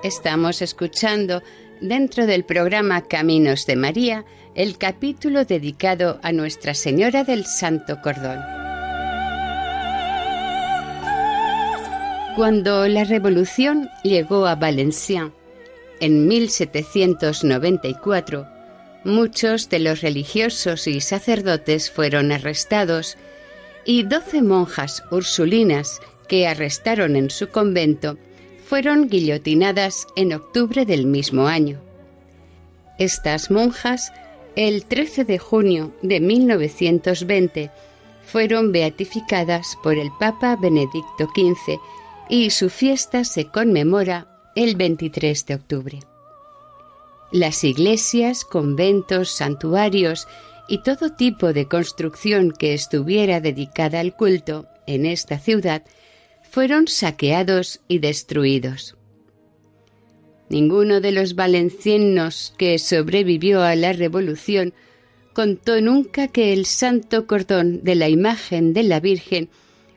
Estamos 0.07 0.61
escuchando 0.61 1.43
dentro 1.81 2.27
del 2.27 2.45
programa 2.45 3.01
Caminos 3.01 3.65
de 3.65 3.75
María 3.75 4.23
el 4.55 4.77
capítulo 4.77 5.43
dedicado 5.43 6.21
a 6.23 6.31
Nuestra 6.31 6.73
Señora 6.73 7.25
del 7.25 7.43
Santo 7.43 7.99
Cordón. 8.01 8.39
Cuando 12.37 12.87
la 12.87 13.03
revolución 13.03 13.89
llegó 14.01 14.47
a 14.47 14.55
Valenciennes 14.55 15.33
en 15.99 16.25
1794, 16.25 18.47
muchos 19.03 19.67
de 19.67 19.79
los 19.79 19.99
religiosos 19.99 20.87
y 20.87 21.01
sacerdotes 21.01 21.91
fueron 21.91 22.31
arrestados 22.31 23.17
y 23.83 24.03
doce 24.03 24.41
monjas 24.41 25.03
ursulinas 25.11 25.99
que 26.29 26.47
arrestaron 26.47 27.17
en 27.17 27.29
su 27.29 27.49
convento 27.49 28.17
fueron 28.67 29.07
guillotinadas 29.07 30.07
en 30.17 30.33
octubre 30.33 30.85
del 30.85 31.05
mismo 31.05 31.47
año. 31.47 31.79
Estas 32.99 33.49
monjas 33.49 34.11
El 34.57 34.85
13 34.85 35.23
de 35.23 35.37
junio 35.37 35.93
de 36.01 36.19
1920 36.19 37.71
fueron 38.25 38.73
beatificadas 38.73 39.77
por 39.81 39.97
el 39.97 40.09
Papa 40.19 40.57
Benedicto 40.57 41.29
XV 41.33 41.79
y 42.27 42.49
su 42.49 42.69
fiesta 42.69 43.23
se 43.23 43.45
conmemora 43.45 44.27
el 44.55 44.75
23 44.75 45.45
de 45.45 45.55
octubre. 45.55 45.99
Las 47.31 47.63
iglesias, 47.63 48.43
conventos, 48.43 49.29
santuarios 49.29 50.27
y 50.67 50.79
todo 50.79 51.13
tipo 51.13 51.53
de 51.53 51.67
construcción 51.67 52.51
que 52.51 52.73
estuviera 52.73 53.39
dedicada 53.39 54.01
al 54.01 54.13
culto 54.13 54.65
en 54.87 55.05
esta 55.05 55.39
ciudad 55.39 55.83
fueron 56.57 56.87
saqueados 56.87 57.81
y 57.87 57.99
destruidos. 57.99 58.95
Ninguno 60.49 61.01
de 61.01 61.11
los 61.11 61.35
valencianos 61.35 62.51
que 62.57 62.79
sobrevivió 62.79 63.61
a 63.61 63.75
la 63.75 63.93
revolución 63.93 64.73
contó 65.33 65.79
nunca 65.81 66.29
que 66.29 66.53
el 66.53 66.65
santo 66.65 67.27
cordón 67.27 67.83
de 67.83 67.93
la 67.93 68.09
imagen 68.09 68.73
de 68.73 68.81
la 68.81 68.99
Virgen 68.99 69.49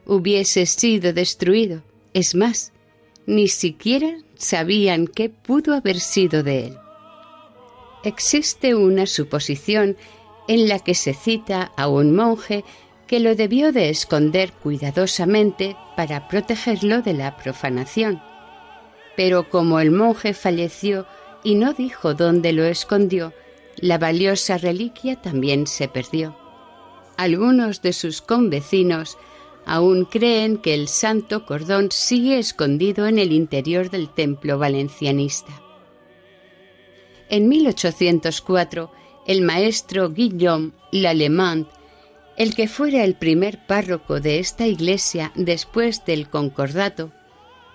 hubiese 0.04 0.66
sido 0.66 1.14
destruido. 1.14 1.82
Es 2.12 2.34
más, 2.34 2.74
ni 3.24 3.48
siquiera 3.48 4.18
sabían 4.36 5.06
qué 5.06 5.30
pudo 5.30 5.72
haber 5.72 5.98
sido 5.98 6.42
de 6.42 6.66
él. 6.66 6.76
Existe 8.04 8.74
una 8.74 9.06
suposición 9.06 9.96
en 10.46 10.68
la 10.68 10.78
que 10.78 10.94
se 10.94 11.14
cita 11.14 11.72
a 11.78 11.88
un 11.88 12.14
monje 12.14 12.64
que 13.10 13.18
lo 13.18 13.34
debió 13.34 13.72
de 13.72 13.88
esconder 13.90 14.52
cuidadosamente 14.52 15.76
para 15.96 16.28
protegerlo 16.28 17.02
de 17.02 17.12
la 17.12 17.36
profanación. 17.36 18.22
Pero 19.16 19.50
como 19.50 19.80
el 19.80 19.90
monje 19.90 20.32
falleció 20.32 21.06
y 21.42 21.56
no 21.56 21.72
dijo 21.72 22.14
dónde 22.14 22.52
lo 22.52 22.62
escondió, 22.62 23.32
la 23.78 23.98
valiosa 23.98 24.58
reliquia 24.58 25.20
también 25.20 25.66
se 25.66 25.88
perdió. 25.88 26.36
Algunos 27.16 27.82
de 27.82 27.94
sus 27.94 28.22
convecinos 28.22 29.18
aún 29.66 30.04
creen 30.04 30.58
que 30.58 30.72
el 30.72 30.86
santo 30.86 31.46
cordón 31.46 31.90
sigue 31.90 32.38
escondido 32.38 33.08
en 33.08 33.18
el 33.18 33.32
interior 33.32 33.90
del 33.90 34.08
templo 34.08 34.56
valencianista. 34.56 35.60
En 37.28 37.48
1804, 37.48 38.92
el 39.26 39.42
maestro 39.42 40.10
Guillaume 40.10 40.70
Lallemand, 40.92 41.66
el 42.40 42.54
que 42.54 42.68
fuera 42.68 43.04
el 43.04 43.16
primer 43.16 43.66
párroco 43.66 44.18
de 44.18 44.38
esta 44.38 44.66
iglesia 44.66 45.30
después 45.34 46.06
del 46.06 46.30
concordato, 46.30 47.12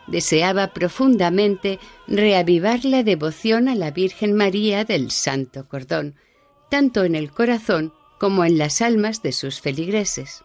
deseaba 0.07 0.73
profundamente 0.73 1.77
reavivar 2.07 2.83
la 2.83 3.03
devoción 3.03 3.67
a 3.67 3.75
la 3.75 3.91
Virgen 3.91 4.33
María 4.33 4.83
del 4.83 5.11
Santo 5.11 5.67
Cordón, 5.69 6.15
tanto 6.71 7.03
en 7.03 7.13
el 7.13 7.29
corazón 7.29 7.93
como 8.19 8.43
en 8.43 8.57
las 8.57 8.81
almas 8.81 9.21
de 9.21 9.33
sus 9.33 9.61
feligreses. 9.61 10.43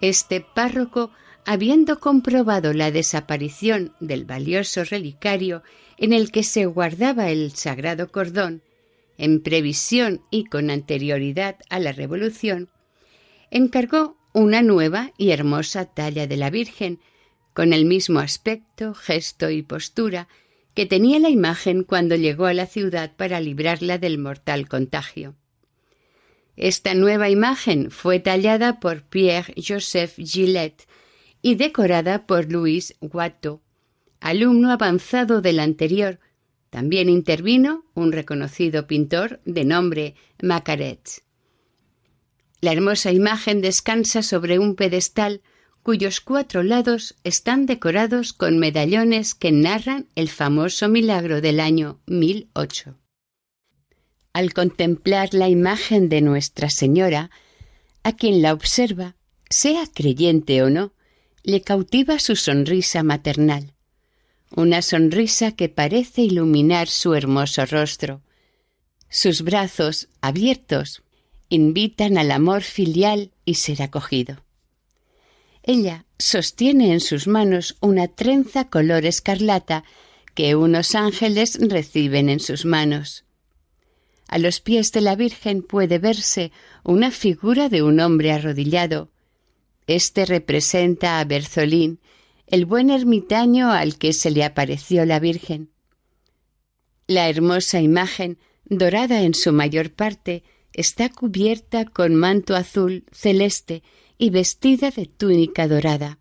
Este 0.00 0.40
párroco, 0.40 1.10
habiendo 1.44 2.00
comprobado 2.00 2.72
la 2.72 2.90
desaparición 2.90 3.92
del 4.00 4.24
valioso 4.24 4.82
relicario 4.82 5.62
en 5.98 6.14
el 6.14 6.32
que 6.32 6.42
se 6.42 6.64
guardaba 6.64 7.28
el 7.28 7.52
sagrado 7.52 8.10
cordón, 8.10 8.62
en 9.18 9.42
previsión 9.42 10.22
y 10.30 10.46
con 10.46 10.70
anterioridad 10.70 11.56
a 11.68 11.78
la 11.80 11.92
Revolución, 11.92 12.70
encargó 13.50 14.16
una 14.32 14.62
nueva 14.62 15.12
y 15.16 15.30
hermosa 15.30 15.86
talla 15.86 16.26
de 16.26 16.36
la 16.36 16.50
Virgen, 16.50 17.00
con 17.54 17.72
el 17.72 17.86
mismo 17.86 18.20
aspecto, 18.20 18.92
gesto 18.92 19.50
y 19.50 19.62
postura 19.62 20.28
que 20.74 20.84
tenía 20.84 21.18
la 21.18 21.30
imagen 21.30 21.84
cuando 21.84 22.16
llegó 22.16 22.44
a 22.44 22.52
la 22.52 22.66
ciudad 22.66 23.16
para 23.16 23.40
librarla 23.40 23.96
del 23.96 24.18
mortal 24.18 24.68
contagio. 24.68 25.34
Esta 26.54 26.92
nueva 26.92 27.30
imagen 27.30 27.90
fue 27.90 28.18
tallada 28.18 28.78
por 28.78 29.02
Pierre-Joseph 29.02 30.16
Gillette 30.18 30.86
y 31.40 31.54
decorada 31.54 32.26
por 32.26 32.52
Louis 32.52 32.94
Watteau, 33.00 33.62
alumno 34.20 34.70
avanzado 34.70 35.40
del 35.40 35.60
anterior. 35.60 36.18
También 36.68 37.08
intervino 37.08 37.86
un 37.94 38.12
reconocido 38.12 38.86
pintor 38.86 39.40
de 39.46 39.64
nombre 39.64 40.14
Macaret. 40.42 41.25
La 42.66 42.72
hermosa 42.72 43.12
imagen 43.12 43.60
descansa 43.60 44.24
sobre 44.24 44.58
un 44.58 44.74
pedestal 44.74 45.40
cuyos 45.84 46.20
cuatro 46.20 46.64
lados 46.64 47.14
están 47.22 47.64
decorados 47.64 48.32
con 48.32 48.58
medallones 48.58 49.36
que 49.36 49.52
narran 49.52 50.08
el 50.16 50.28
famoso 50.28 50.88
milagro 50.88 51.40
del 51.40 51.60
año 51.60 52.00
1008. 52.06 52.98
Al 54.32 54.52
contemplar 54.52 55.32
la 55.32 55.48
imagen 55.48 56.08
de 56.08 56.22
Nuestra 56.22 56.68
Señora, 56.68 57.30
a 58.02 58.16
quien 58.16 58.42
la 58.42 58.52
observa, 58.52 59.14
sea 59.48 59.84
creyente 59.86 60.60
o 60.64 60.68
no, 60.68 60.92
le 61.44 61.60
cautiva 61.60 62.18
su 62.18 62.34
sonrisa 62.34 63.04
maternal, 63.04 63.74
una 64.50 64.82
sonrisa 64.82 65.52
que 65.52 65.68
parece 65.68 66.22
iluminar 66.22 66.88
su 66.88 67.14
hermoso 67.14 67.64
rostro. 67.64 68.22
Sus 69.08 69.42
brazos, 69.42 70.08
abiertos, 70.20 71.04
invitan 71.48 72.18
al 72.18 72.30
amor 72.30 72.62
filial 72.62 73.30
y 73.44 73.54
ser 73.54 73.82
acogido. 73.82 74.44
Ella 75.62 76.06
sostiene 76.18 76.92
en 76.92 77.00
sus 77.00 77.26
manos 77.26 77.76
una 77.80 78.08
trenza 78.08 78.68
color 78.68 79.04
escarlata 79.04 79.84
que 80.34 80.54
unos 80.54 80.94
ángeles 80.94 81.58
reciben 81.60 82.28
en 82.28 82.40
sus 82.40 82.64
manos. 82.64 83.24
A 84.28 84.38
los 84.38 84.60
pies 84.60 84.92
de 84.92 85.00
la 85.00 85.16
Virgen 85.16 85.62
puede 85.62 85.98
verse 85.98 86.52
una 86.82 87.10
figura 87.10 87.68
de 87.68 87.82
un 87.82 88.00
hombre 88.00 88.32
arrodillado. 88.32 89.10
Este 89.86 90.24
representa 90.26 91.20
a 91.20 91.24
Berzolín, 91.24 92.00
el 92.46 92.64
buen 92.64 92.90
ermitaño 92.90 93.70
al 93.70 93.98
que 93.98 94.12
se 94.12 94.30
le 94.30 94.44
apareció 94.44 95.04
la 95.04 95.20
Virgen. 95.20 95.70
La 97.06 97.28
hermosa 97.28 97.80
imagen, 97.80 98.38
dorada 98.64 99.22
en 99.22 99.34
su 99.34 99.52
mayor 99.52 99.92
parte, 99.92 100.42
está 100.76 101.08
cubierta 101.08 101.86
con 101.86 102.14
manto 102.14 102.54
azul 102.54 103.04
celeste 103.10 103.82
y 104.18 104.28
vestida 104.28 104.90
de 104.90 105.06
túnica 105.06 105.66
dorada. 105.66 106.18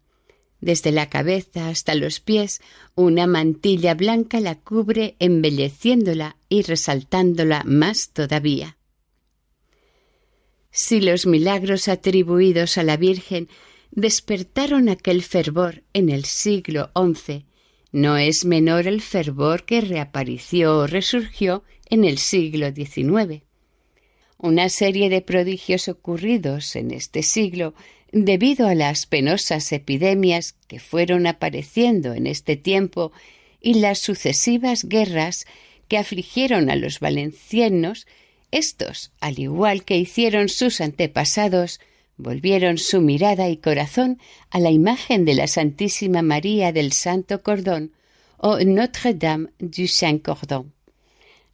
Desde 0.61 0.91
la 0.91 1.09
cabeza 1.09 1.67
hasta 1.67 1.93
los 1.93 2.21
pies, 2.21 2.61
una 2.95 3.27
mantilla 3.27 3.93
blanca 3.93 4.39
la 4.39 4.55
cubre 4.55 5.17
embelleciéndola 5.19 6.37
y 6.47 6.61
resaltándola 6.61 7.63
más 7.65 8.11
todavía. 8.13 8.77
Si 10.71 11.01
los 11.01 11.25
milagros 11.25 11.89
atribuidos 11.89 12.77
a 12.77 12.83
la 12.83 12.95
Virgen 12.95 13.49
despertaron 13.91 14.87
aquel 14.87 15.21
fervor 15.21 15.83
en 15.93 16.09
el 16.09 16.23
siglo 16.23 16.91
XI, 16.95 17.45
no 17.91 18.17
es 18.17 18.45
menor 18.45 18.87
el 18.87 19.01
fervor 19.01 19.65
que 19.65 19.81
reapareció 19.81 20.79
o 20.79 20.87
resurgió 20.87 21.63
en 21.89 22.05
el 22.05 22.17
siglo 22.17 22.71
XIX. 22.73 23.44
Una 24.37 24.69
serie 24.69 25.09
de 25.09 25.21
prodigios 25.21 25.87
ocurridos 25.87 26.75
en 26.75 26.91
este 26.91 27.23
siglo 27.23 27.73
debido 28.11 28.67
a 28.67 28.75
las 28.75 29.05
penosas 29.05 29.71
epidemias 29.71 30.55
que 30.67 30.79
fueron 30.79 31.27
apareciendo 31.27 32.13
en 32.13 32.27
este 32.27 32.55
tiempo 32.55 33.11
y 33.61 33.75
las 33.75 33.99
sucesivas 33.99 34.83
guerras 34.83 35.45
que 35.87 35.97
afligieron 35.97 36.69
a 36.69 36.75
los 36.75 36.99
valencianos, 36.99 38.07
estos, 38.51 39.11
al 39.19 39.39
igual 39.39 39.83
que 39.83 39.97
hicieron 39.97 40.49
sus 40.49 40.81
antepasados, 40.81 41.79
volvieron 42.17 42.77
su 42.77 43.01
mirada 43.01 43.49
y 43.49 43.57
corazón 43.57 44.19
a 44.49 44.59
la 44.59 44.71
imagen 44.71 45.25
de 45.25 45.33
la 45.33 45.47
Santísima 45.47 46.21
María 46.21 46.71
del 46.71 46.93
Santo 46.93 47.41
Cordón 47.43 47.91
o 48.37 48.59
Notre 48.59 49.13
Dame 49.13 49.49
du 49.59 49.87
Saint 49.87 50.23
Cordon, 50.23 50.73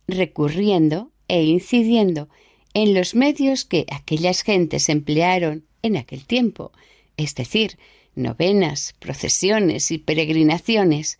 recurriendo 0.07 1.11
e 1.27 1.43
incidiendo 1.43 2.29
en 2.73 2.93
los 2.93 3.15
medios 3.15 3.65
que 3.65 3.85
aquellas 3.91 4.43
gentes 4.43 4.89
emplearon 4.89 5.65
en 5.81 5.97
aquel 5.97 6.25
tiempo, 6.25 6.71
es 7.17 7.35
decir, 7.35 7.77
novenas, 8.15 8.93
procesiones 8.99 9.91
y 9.91 9.97
peregrinaciones, 9.97 11.19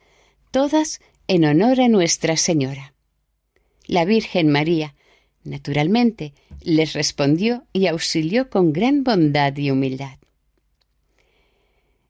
todas 0.51 1.01
en 1.27 1.45
honor 1.45 1.81
a 1.81 1.87
Nuestra 1.87 2.37
Señora. 2.37 2.93
La 3.85 4.05
Virgen 4.05 4.49
María, 4.49 4.95
naturalmente, 5.43 6.33
les 6.61 6.93
respondió 6.93 7.65
y 7.73 7.87
auxilió 7.87 8.49
con 8.49 8.73
gran 8.73 9.03
bondad 9.03 9.55
y 9.57 9.71
humildad. 9.71 10.17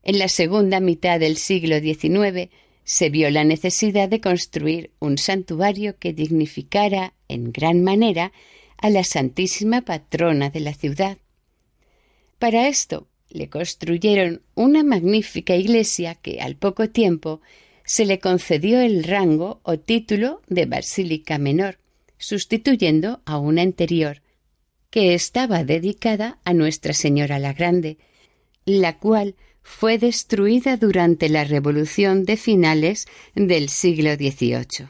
En 0.04 0.18
la 0.18 0.28
segunda 0.28 0.80
mitad 0.80 1.20
del 1.20 1.38
siglo 1.38 1.80
XIX 1.80 2.50
se 2.84 3.10
vio 3.10 3.30
la 3.30 3.44
necesidad 3.44 4.10
de 4.10 4.20
construir 4.20 4.92
un 5.00 5.18
santuario 5.18 5.98
que 6.00 6.14
dignificara 6.14 7.14
en 7.28 7.52
gran 7.52 7.84
manera 7.84 8.32
a 8.82 8.90
la 8.90 9.04
Santísima 9.04 9.82
Patrona 9.82 10.50
de 10.50 10.60
la 10.60 10.74
ciudad, 10.74 11.18
para 12.40 12.68
esto 12.68 13.08
le 13.30 13.50
construyeron 13.50 14.42
una 14.56 14.84
magnífica 14.84 15.56
iglesia 15.56 16.16
que 16.16 16.42
al 16.42 16.56
poco 16.56 16.90
tiempo 16.90 17.42
se 17.86 18.06
le 18.06 18.20
concedió 18.20 18.82
el 18.82 19.04
rango 19.04 19.62
o 19.64 19.80
título 19.80 20.42
de 20.48 20.66
basílica 20.66 21.38
menor, 21.38 21.78
sustituyendo 22.18 23.22
a 23.26 23.38
una 23.38 23.62
anterior 23.62 24.22
que 24.90 25.14
estaba 25.14 25.64
dedicada 25.64 26.40
a 26.44 26.54
Nuestra 26.54 26.94
Señora 26.94 27.40
la 27.40 27.54
Grande, 27.54 27.98
la 28.66 28.98
cual 28.98 29.36
fue 29.64 29.98
destruida 29.98 30.78
durante 30.78 31.30
la 31.30 31.44
Revolución 31.44 32.26
de 32.26 32.38
finales 32.38 33.08
del 33.36 33.70
siglo 33.70 34.16
XVIII. 34.16 34.90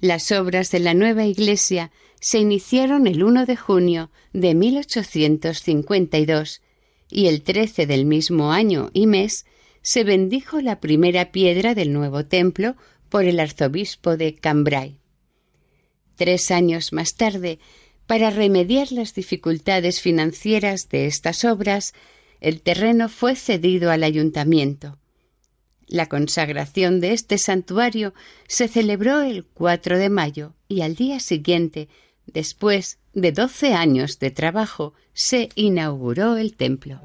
Las 0.00 0.30
obras 0.30 0.70
de 0.70 0.78
la 0.78 0.94
nueva 0.94 1.24
iglesia 1.24 1.90
se 2.20 2.38
iniciaron 2.38 3.06
el 3.06 3.22
1 3.22 3.46
de 3.46 3.56
junio 3.56 4.10
de 4.32 4.54
1852 4.54 6.62
y 7.10 7.28
el 7.28 7.42
13 7.42 7.86
del 7.86 8.04
mismo 8.04 8.52
año 8.52 8.90
y 8.92 9.06
mes 9.06 9.46
se 9.82 10.04
bendijo 10.04 10.60
la 10.60 10.80
primera 10.80 11.32
piedra 11.32 11.74
del 11.74 11.92
nuevo 11.92 12.24
templo 12.24 12.76
por 13.08 13.24
el 13.24 13.40
arzobispo 13.40 14.16
de 14.16 14.34
Cambrai. 14.34 14.98
Tres 16.16 16.50
años 16.50 16.92
más 16.92 17.14
tarde, 17.14 17.58
para 18.06 18.30
remediar 18.30 18.90
las 18.90 19.14
dificultades 19.14 20.00
financieras 20.00 20.88
de 20.88 21.06
estas 21.06 21.44
obras, 21.44 21.94
el 22.40 22.60
terreno 22.60 23.08
fue 23.08 23.36
cedido 23.36 23.90
al 23.90 24.02
ayuntamiento. 24.02 24.98
La 25.86 26.06
consagración 26.06 27.00
de 27.00 27.12
este 27.12 27.38
santuario 27.38 28.14
se 28.46 28.68
celebró 28.68 29.22
el 29.22 29.44
4 29.44 29.98
de 29.98 30.10
mayo 30.10 30.54
y 30.68 30.82
al 30.82 30.94
día 30.94 31.20
siguiente, 31.20 31.88
después 32.32 32.98
de 33.14 33.32
doce 33.32 33.74
años 33.74 34.18
de 34.18 34.30
trabajo, 34.30 34.94
se 35.12 35.48
inauguró 35.54 36.36
el 36.36 36.56
templo. 36.56 37.00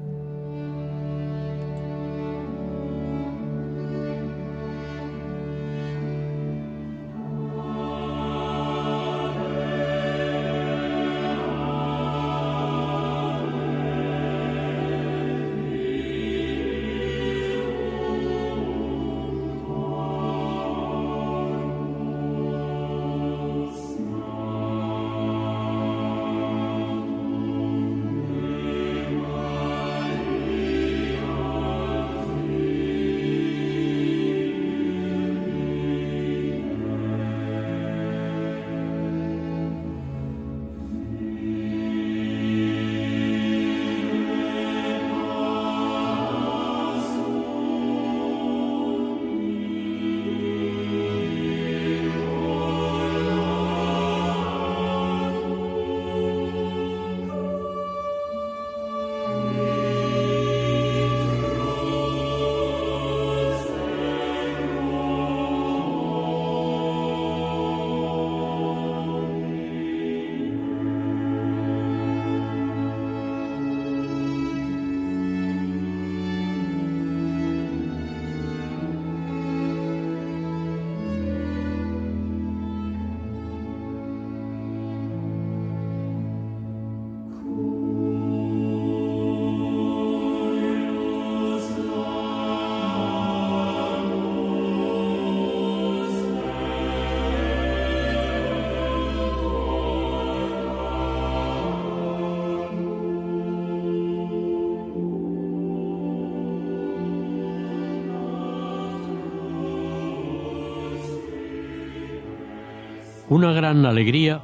Una 113.34 113.52
gran 113.52 113.84
alegría 113.84 114.42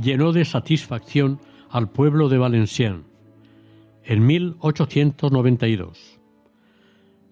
llenó 0.00 0.32
de 0.32 0.46
satisfacción 0.46 1.40
al 1.68 1.90
pueblo 1.90 2.30
de 2.30 2.38
Valenciennes 2.38 3.04
en 4.02 4.24
1892. 4.24 6.18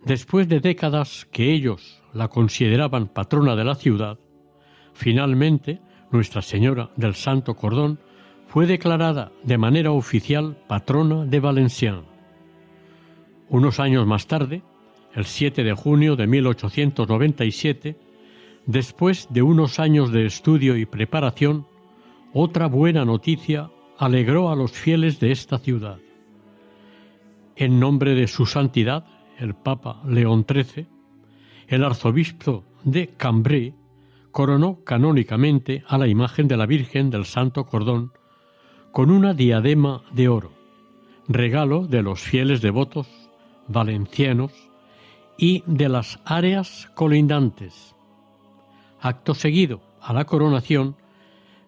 Después 0.05 0.51
de 0.51 0.61
décadas 0.61 1.27
que 1.33 1.51
ellos 1.55 2.03
la 2.12 2.29
consideraban 2.29 3.09
patrona 3.09 3.57
de 3.57 3.64
la 3.64 3.75
ciudad, 3.75 4.18
finalmente 4.92 5.81
Nuestra 6.11 6.42
Señora 6.42 6.90
del 6.97 7.14
Santo 7.14 7.57
Cordón 7.57 7.99
fue 8.47 8.66
declarada 8.66 9.33
de 9.44 9.57
manera 9.57 9.92
oficial 9.92 10.59
patrona 10.68 11.25
de 11.25 11.40
Valenciennes. 11.40 12.05
Unos 13.49 13.81
años 13.81 14.07
más 14.07 14.27
tarde, 14.27 14.62
el 15.14 15.25
7 15.25 15.64
de 15.64 15.73
junio 15.73 16.16
de 16.16 16.27
1897, 16.27 18.08
Después 18.68 19.28
de 19.31 19.40
unos 19.40 19.81
años 19.81 20.12
de 20.12 20.26
estudio 20.26 20.76
y 20.76 20.85
preparación, 20.85 21.66
otra 22.35 22.66
buena 22.66 23.07
noticia 23.07 23.70
alegró 23.96 24.50
a 24.50 24.57
los 24.57 24.72
fieles 24.72 25.18
de 25.20 25.33
esta 25.33 25.59
ciudad. 25.59 25.96
En 27.57 27.81
nombre 27.81 28.14
de 28.14 28.26
su 28.26 28.44
santidad, 28.44 29.07
el 29.38 29.54
Papa 29.54 30.02
León 30.07 30.44
XIII, 30.46 30.87
el 31.66 31.83
arzobispo 31.83 32.62
de 32.85 33.09
Cambrai 33.09 33.74
coronó 34.33 34.85
canónicamente 34.85 35.83
a 35.88 35.96
la 35.96 36.07
imagen 36.07 36.46
de 36.46 36.59
la 36.59 36.66
Virgen 36.66 37.09
del 37.09 37.24
Santo 37.24 37.64
Cordón 37.64 38.12
con 38.92 39.11
una 39.11 39.33
diadema 39.33 40.02
de 40.12 40.28
oro, 40.28 40.52
regalo 41.26 41.87
de 41.87 42.02
los 42.02 42.20
fieles 42.20 42.61
devotos 42.61 43.09
valencianos 43.66 44.52
y 45.38 45.62
de 45.64 45.88
las 45.88 46.20
áreas 46.26 46.90
colindantes 46.94 47.94
Acto 49.00 49.34
seguido 49.34 49.80
a 50.00 50.12
la 50.12 50.24
coronación, 50.24 50.96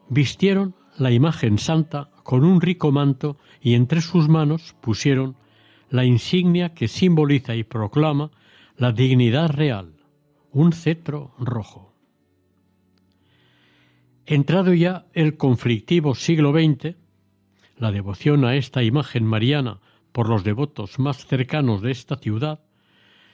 vistieron 0.09 0.75
la 0.99 1.11
imagen 1.11 1.59
santa 1.59 2.11
con 2.23 2.45
un 2.45 2.61
rico 2.61 2.93
manto 2.93 3.39
y 3.61 3.75
entre 3.75 4.01
sus 4.01 4.29
manos 4.29 4.75
pusieron 4.81 5.37
la 5.89 6.05
insignia 6.05 6.75
que 6.75 6.89
simboliza 6.89 7.55
y 7.55 7.65
proclama 7.65 8.31
la 8.77 8.93
dignidad 8.93 9.51
real, 9.51 9.95
un 10.53 10.73
cetro 10.73 11.35
rojo. 11.39 11.95
Entrado 14.27 14.73
ya 14.75 15.07
el 15.13 15.37
conflictivo 15.37 16.15
siglo 16.15 16.53
XX, 16.53 16.97
la 17.77 17.91
devoción 17.91 18.45
a 18.45 18.55
esta 18.57 18.83
imagen 18.83 19.25
mariana 19.25 19.81
por 20.13 20.29
los 20.29 20.45
devotos 20.45 20.99
más 20.99 21.27
cercanos 21.27 21.83
de 21.83 21.91
esta 21.91 22.17
ciudad 22.17 22.61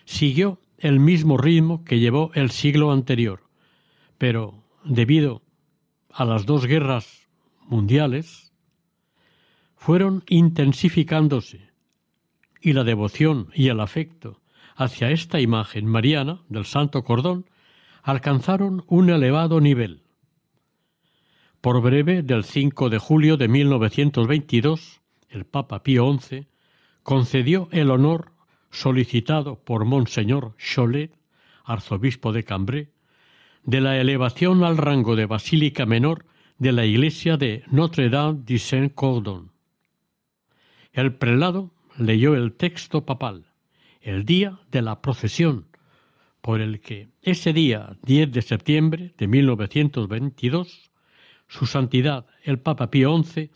siguió 0.04 0.60
el 0.78 1.00
mismo 1.00 1.36
ritmo 1.36 1.84
que 1.84 1.98
llevó 1.98 2.30
el 2.34 2.50
siglo 2.50 2.92
anterior, 2.92 3.45
pero 4.18 4.62
debido 4.84 5.42
a 6.10 6.24
las 6.24 6.46
dos 6.46 6.66
guerras 6.66 7.28
mundiales, 7.66 8.52
fueron 9.76 10.24
intensificándose 10.28 11.70
y 12.60 12.72
la 12.72 12.84
devoción 12.84 13.50
y 13.54 13.68
el 13.68 13.80
afecto 13.80 14.40
hacia 14.74 15.10
esta 15.10 15.40
imagen 15.40 15.86
mariana 15.86 16.42
del 16.48 16.64
Santo 16.64 17.02
Cordón 17.04 17.46
alcanzaron 18.02 18.84
un 18.86 19.10
elevado 19.10 19.60
nivel. 19.60 20.02
Por 21.60 21.80
breve 21.82 22.22
del 22.22 22.44
5 22.44 22.90
de 22.90 22.98
julio 22.98 23.36
de 23.36 23.48
1922, 23.48 25.00
el 25.28 25.44
Papa 25.44 25.82
Pío 25.82 26.16
XI 26.18 26.46
concedió 27.02 27.68
el 27.72 27.90
honor 27.90 28.32
solicitado 28.70 29.62
por 29.64 29.84
Monseñor 29.84 30.56
Cholet, 30.58 31.12
arzobispo 31.64 32.32
de 32.32 32.44
Cambrai, 32.44 32.88
de 33.66 33.80
la 33.80 34.00
elevación 34.00 34.62
al 34.62 34.76
rango 34.76 35.16
de 35.16 35.26
basílica 35.26 35.86
menor 35.86 36.24
de 36.58 36.70
la 36.70 36.86
iglesia 36.86 37.36
de 37.36 37.64
Notre-Dame 37.66 38.42
de 38.44 38.58
Saint-Cordon. 38.58 39.50
El 40.92 41.14
prelado 41.14 41.72
leyó 41.98 42.36
el 42.36 42.54
texto 42.54 43.04
papal, 43.04 43.46
el 44.00 44.24
día 44.24 44.60
de 44.70 44.82
la 44.82 45.02
procesión, 45.02 45.66
por 46.40 46.60
el 46.60 46.80
que 46.80 47.08
ese 47.22 47.52
día 47.52 47.96
10 48.04 48.30
de 48.30 48.42
septiembre 48.42 49.14
de 49.18 49.26
1922, 49.26 50.92
su 51.48 51.66
santidad 51.66 52.26
el 52.44 52.60
Papa 52.60 52.88
Pío 52.88 53.20
XI 53.20 53.50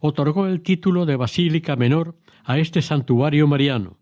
otorgó 0.00 0.46
el 0.46 0.60
título 0.60 1.06
de 1.06 1.16
Basílica 1.16 1.76
Menor 1.76 2.14
a 2.44 2.58
este 2.58 2.82
santuario 2.82 3.46
mariano, 3.46 3.96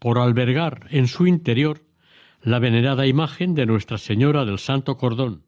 por 0.00 0.18
albergar 0.18 0.88
en 0.90 1.06
su 1.06 1.28
interior 1.28 1.85
la 2.46 2.60
venerada 2.60 3.08
imagen 3.08 3.56
de 3.56 3.66
Nuestra 3.66 3.98
Señora 3.98 4.44
del 4.44 4.60
Santo 4.60 4.96
Cordón. 4.96 5.42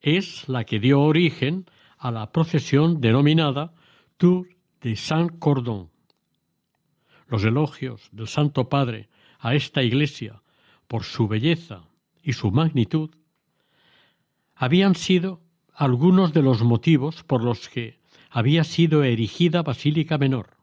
Es 0.00 0.48
la 0.48 0.64
que 0.64 0.80
dio 0.80 1.00
origen 1.00 1.66
a 1.96 2.10
la 2.10 2.32
procesión 2.32 3.00
denominada 3.00 3.72
Tour 4.16 4.48
de 4.80 4.96
Saint 4.96 5.38
Cordon. 5.38 5.90
Los 7.28 7.44
elogios 7.44 8.08
del 8.10 8.26
Santo 8.26 8.68
Padre 8.68 9.10
a 9.38 9.54
esta 9.54 9.84
iglesia 9.84 10.42
por 10.88 11.04
su 11.04 11.28
belleza 11.28 11.84
y 12.20 12.32
su 12.32 12.50
magnitud 12.50 13.10
habían 14.56 14.96
sido 14.96 15.40
algunos 15.72 16.32
de 16.32 16.42
los 16.42 16.64
motivos 16.64 17.22
por 17.22 17.44
los 17.44 17.68
que 17.68 18.00
había 18.28 18.64
sido 18.64 19.04
erigida 19.04 19.62
Basílica 19.62 20.18
Menor. 20.18 20.56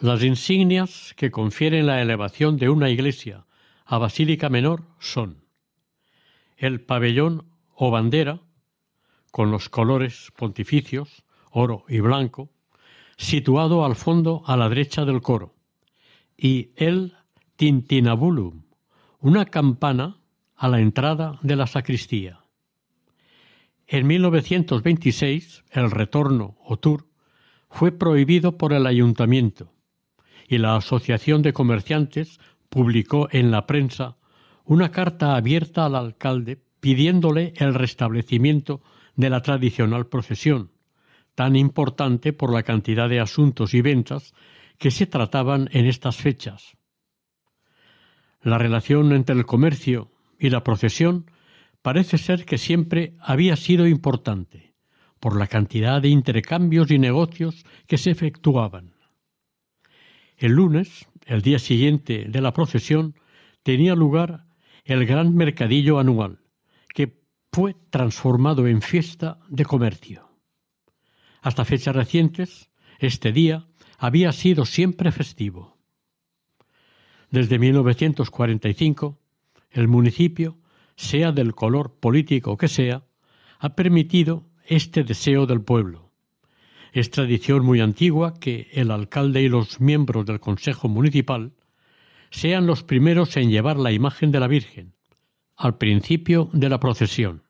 Las 0.00 0.24
insignias 0.24 1.14
que 1.16 1.30
confieren 1.30 1.86
la 1.86 2.02
elevación 2.02 2.56
de 2.56 2.70
una 2.70 2.90
iglesia 2.90 3.46
a 3.84 3.98
Basílica 3.98 4.48
Menor 4.48 4.84
son 4.98 5.44
el 6.56 6.80
pabellón 6.80 7.46
o 7.74 7.90
bandera, 7.90 8.40
con 9.30 9.50
los 9.50 9.68
colores 9.68 10.32
pontificios, 10.36 11.24
oro 11.50 11.84
y 11.88 12.00
blanco, 12.00 12.50
situado 13.16 13.84
al 13.84 13.96
fondo 13.96 14.42
a 14.46 14.56
la 14.56 14.68
derecha 14.68 15.04
del 15.04 15.20
coro, 15.20 15.54
y 16.36 16.70
el 16.76 17.14
tintinabulum, 17.56 18.62
una 19.20 19.46
campana 19.46 20.18
a 20.56 20.68
la 20.68 20.80
entrada 20.80 21.38
de 21.42 21.56
la 21.56 21.66
sacristía. 21.66 22.40
En 23.86 24.06
1926, 24.06 25.64
el 25.70 25.90
retorno 25.90 26.56
o 26.64 26.78
tour 26.78 27.06
fue 27.68 27.92
prohibido 27.92 28.56
por 28.56 28.72
el 28.72 28.86
ayuntamiento 28.86 29.72
y 30.48 30.58
la 30.58 30.76
Asociación 30.76 31.42
de 31.42 31.52
Comerciantes 31.52 32.38
publicó 32.74 33.28
en 33.30 33.52
la 33.52 33.68
prensa 33.68 34.16
una 34.64 34.90
carta 34.90 35.36
abierta 35.36 35.86
al 35.86 35.94
alcalde 35.94 36.60
pidiéndole 36.80 37.54
el 37.56 37.72
restablecimiento 37.72 38.82
de 39.14 39.30
la 39.30 39.42
tradicional 39.42 40.08
procesión, 40.08 40.72
tan 41.36 41.54
importante 41.54 42.32
por 42.32 42.52
la 42.52 42.64
cantidad 42.64 43.08
de 43.08 43.20
asuntos 43.20 43.74
y 43.74 43.80
ventas 43.80 44.34
que 44.76 44.90
se 44.90 45.06
trataban 45.06 45.68
en 45.70 45.86
estas 45.86 46.16
fechas. 46.16 46.76
La 48.42 48.58
relación 48.58 49.12
entre 49.12 49.36
el 49.36 49.46
comercio 49.46 50.10
y 50.40 50.50
la 50.50 50.64
procesión 50.64 51.30
parece 51.80 52.18
ser 52.18 52.44
que 52.44 52.58
siempre 52.58 53.14
había 53.20 53.54
sido 53.54 53.86
importante, 53.86 54.74
por 55.20 55.38
la 55.38 55.46
cantidad 55.46 56.02
de 56.02 56.08
intercambios 56.08 56.90
y 56.90 56.98
negocios 56.98 57.64
que 57.86 57.98
se 57.98 58.10
efectuaban. 58.10 58.94
El 60.36 60.52
lunes, 60.52 61.06
el 61.26 61.42
día 61.42 61.58
siguiente 61.58 62.26
de 62.28 62.40
la 62.40 62.52
procesión, 62.52 63.14
tenía 63.62 63.94
lugar 63.94 64.46
el 64.84 65.06
gran 65.06 65.34
mercadillo 65.34 65.98
anual, 65.98 66.40
que 66.94 67.22
fue 67.52 67.74
transformado 67.90 68.66
en 68.66 68.82
fiesta 68.82 69.38
de 69.48 69.64
comercio. 69.64 70.28
Hasta 71.40 71.64
fechas 71.64 71.96
recientes, 71.96 72.70
este 72.98 73.32
día 73.32 73.66
había 73.98 74.32
sido 74.32 74.66
siempre 74.66 75.12
festivo. 75.12 75.78
Desde 77.30 77.58
1945, 77.58 79.18
el 79.70 79.88
municipio, 79.88 80.58
sea 80.96 81.32
del 81.32 81.54
color 81.54 81.98
político 81.98 82.56
que 82.56 82.68
sea, 82.68 83.04
ha 83.58 83.74
permitido 83.74 84.46
este 84.66 85.02
deseo 85.02 85.46
del 85.46 85.62
pueblo 85.62 86.03
es 86.94 87.10
tradición 87.10 87.64
muy 87.64 87.80
antigua 87.80 88.34
que 88.38 88.68
el 88.72 88.92
alcalde 88.92 89.42
y 89.42 89.48
los 89.48 89.80
miembros 89.80 90.24
del 90.26 90.38
Consejo 90.38 90.88
Municipal 90.88 91.52
sean 92.30 92.66
los 92.66 92.84
primeros 92.84 93.36
en 93.36 93.50
llevar 93.50 93.78
la 93.78 93.90
imagen 93.90 94.30
de 94.30 94.38
la 94.38 94.46
Virgen 94.46 94.94
al 95.56 95.76
principio 95.76 96.50
de 96.52 96.68
la 96.68 96.78
procesión, 96.78 97.42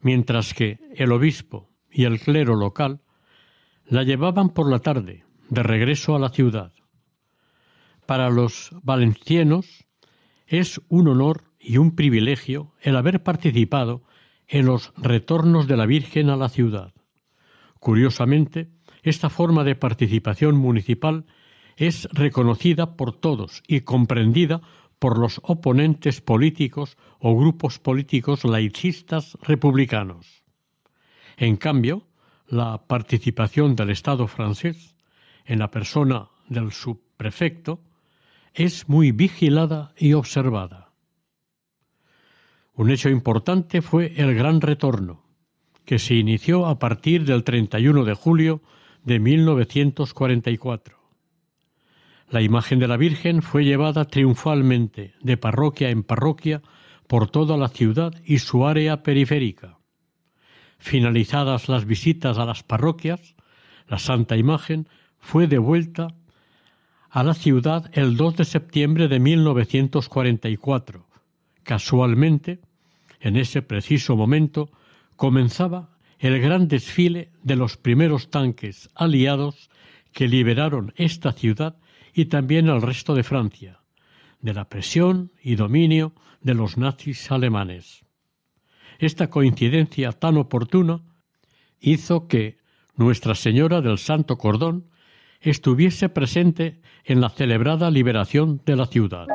mientras 0.00 0.54
que 0.54 0.80
el 0.96 1.12
obispo 1.12 1.70
y 1.88 2.02
el 2.02 2.18
clero 2.18 2.56
local 2.56 3.00
la 3.86 4.02
llevaban 4.02 4.50
por 4.50 4.68
la 4.68 4.80
tarde, 4.80 5.24
de 5.50 5.62
regreso 5.62 6.16
a 6.16 6.18
la 6.18 6.30
ciudad. 6.30 6.72
Para 8.06 8.28
los 8.28 8.70
valencianos 8.82 9.86
es 10.48 10.80
un 10.88 11.06
honor 11.06 11.44
y 11.60 11.78
un 11.78 11.94
privilegio 11.94 12.74
el 12.80 12.96
haber 12.96 13.22
participado 13.22 14.02
en 14.48 14.66
los 14.66 14.92
retornos 14.96 15.68
de 15.68 15.76
la 15.76 15.86
Virgen 15.86 16.28
a 16.28 16.36
la 16.36 16.48
ciudad. 16.48 16.92
Curiosamente, 17.78 18.70
esta 19.02 19.30
forma 19.30 19.64
de 19.64 19.74
participación 19.74 20.56
municipal 20.56 21.26
es 21.76 22.08
reconocida 22.12 22.96
por 22.96 23.12
todos 23.12 23.62
y 23.66 23.82
comprendida 23.82 24.60
por 24.98 25.18
los 25.18 25.40
oponentes 25.44 26.20
políticos 26.20 26.96
o 27.20 27.36
grupos 27.36 27.78
políticos 27.78 28.44
laicistas 28.44 29.38
republicanos. 29.42 30.42
En 31.36 31.56
cambio, 31.56 32.08
la 32.48 32.86
participación 32.86 33.76
del 33.76 33.90
Estado 33.90 34.26
francés, 34.26 34.96
en 35.44 35.60
la 35.60 35.70
persona 35.70 36.28
del 36.48 36.72
subprefecto, 36.72 37.80
es 38.54 38.88
muy 38.88 39.12
vigilada 39.12 39.92
y 39.96 40.14
observada. 40.14 40.92
Un 42.74 42.90
hecho 42.90 43.08
importante 43.08 43.82
fue 43.82 44.14
el 44.16 44.34
gran 44.34 44.60
retorno, 44.60 45.27
que 45.88 45.98
se 45.98 46.16
inició 46.16 46.66
a 46.66 46.78
partir 46.78 47.24
del 47.24 47.44
31 47.44 48.04
de 48.04 48.12
julio 48.12 48.60
de 49.04 49.18
1944. 49.20 50.98
La 52.28 52.42
imagen 52.42 52.78
de 52.78 52.86
la 52.86 52.98
Virgen 52.98 53.40
fue 53.40 53.64
llevada 53.64 54.04
triunfalmente 54.04 55.14
de 55.22 55.38
parroquia 55.38 55.88
en 55.88 56.02
parroquia 56.02 56.60
por 57.06 57.30
toda 57.30 57.56
la 57.56 57.68
ciudad 57.68 58.12
y 58.26 58.40
su 58.40 58.66
área 58.66 59.02
periférica. 59.02 59.78
Finalizadas 60.78 61.70
las 61.70 61.86
visitas 61.86 62.36
a 62.36 62.44
las 62.44 62.62
parroquias, 62.62 63.34
la 63.86 63.98
Santa 63.98 64.36
Imagen 64.36 64.90
fue 65.18 65.46
devuelta 65.46 66.08
a 67.08 67.24
la 67.24 67.32
ciudad 67.32 67.90
el 67.94 68.18
2 68.18 68.36
de 68.36 68.44
septiembre 68.44 69.08
de 69.08 69.20
1944. 69.20 71.06
Casualmente, 71.62 72.60
en 73.20 73.38
ese 73.38 73.62
preciso 73.62 74.16
momento, 74.16 74.68
comenzaba 75.18 75.98
el 76.20 76.40
gran 76.40 76.68
desfile 76.68 77.32
de 77.42 77.56
los 77.56 77.76
primeros 77.76 78.30
tanques 78.30 78.88
aliados 78.94 79.68
que 80.12 80.28
liberaron 80.28 80.94
esta 80.96 81.32
ciudad 81.32 81.76
y 82.14 82.26
también 82.26 82.68
el 82.68 82.80
resto 82.80 83.16
de 83.16 83.24
Francia, 83.24 83.80
de 84.40 84.54
la 84.54 84.68
presión 84.68 85.32
y 85.42 85.56
dominio 85.56 86.14
de 86.40 86.54
los 86.54 86.78
nazis 86.78 87.32
alemanes. 87.32 88.04
Esta 89.00 89.28
coincidencia 89.28 90.12
tan 90.12 90.36
oportuna 90.36 91.02
hizo 91.80 92.28
que 92.28 92.58
Nuestra 92.94 93.34
Señora 93.34 93.80
del 93.80 93.98
Santo 93.98 94.38
Cordón 94.38 94.86
estuviese 95.40 96.08
presente 96.08 96.80
en 97.04 97.20
la 97.20 97.30
celebrada 97.30 97.90
liberación 97.90 98.62
de 98.64 98.76
la 98.76 98.86
ciudad. 98.86 99.26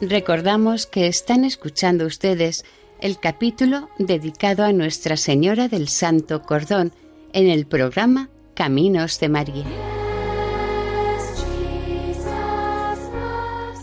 Recordamos 0.00 0.86
que 0.86 1.08
están 1.08 1.44
escuchando 1.44 2.06
ustedes 2.06 2.64
el 3.00 3.18
capítulo 3.18 3.90
dedicado 3.98 4.64
a 4.64 4.72
Nuestra 4.72 5.18
Señora 5.18 5.68
del 5.68 5.88
Santo 5.88 6.42
Cordón 6.42 6.92
en 7.34 7.48
el 7.48 7.66
programa 7.66 8.30
Caminos 8.54 9.20
de 9.20 9.28
María. 9.28 9.66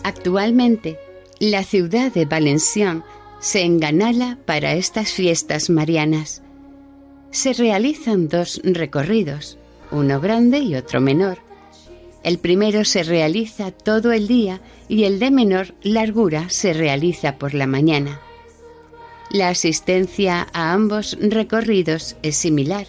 Actualmente, 0.04 0.98
la 1.40 1.64
ciudad 1.64 2.12
de 2.12 2.26
Valenciennes 2.26 3.04
se 3.40 3.62
enganala 3.62 4.40
para 4.46 4.74
estas 4.74 5.12
fiestas 5.12 5.70
marianas. 5.70 6.42
Se 7.30 7.54
realizan 7.54 8.28
dos 8.28 8.60
recorridos, 8.64 9.60
uno 9.92 10.20
grande 10.20 10.60
y 10.60 10.74
otro 10.74 11.00
menor. 11.00 11.47
El 12.28 12.40
primero 12.40 12.84
se 12.84 13.04
realiza 13.04 13.72
todo 13.72 14.12
el 14.12 14.28
día 14.28 14.60
y 14.90 15.06
el 15.06 15.18
de 15.18 15.32
menor 15.32 15.74
largura 15.82 16.50
se 16.50 16.74
realiza 16.74 17.38
por 17.38 17.54
la 17.54 17.68
mañana. 17.68 18.20
La 19.32 19.48
asistencia 19.48 20.46
a 20.52 20.74
ambos 20.74 21.18
recorridos 21.22 22.18
es 22.24 22.36
similar. 22.36 22.86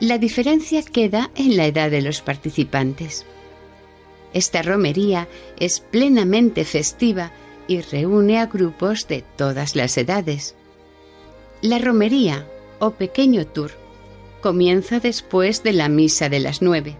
La 0.00 0.18
diferencia 0.18 0.82
queda 0.82 1.30
en 1.34 1.56
la 1.56 1.64
edad 1.64 1.90
de 1.90 2.02
los 2.02 2.20
participantes. 2.20 3.24
Esta 4.34 4.60
romería 4.60 5.28
es 5.58 5.80
plenamente 5.80 6.66
festiva 6.66 7.32
y 7.68 7.80
reúne 7.80 8.38
a 8.38 8.48
grupos 8.48 9.08
de 9.08 9.24
todas 9.38 9.76
las 9.76 9.96
edades. 9.96 10.56
La 11.62 11.78
romería, 11.78 12.46
o 12.80 12.90
pequeño 12.90 13.46
tour, 13.46 13.70
comienza 14.42 15.00
después 15.00 15.62
de 15.62 15.72
la 15.72 15.88
misa 15.88 16.28
de 16.28 16.40
las 16.40 16.60
nueve. 16.60 16.98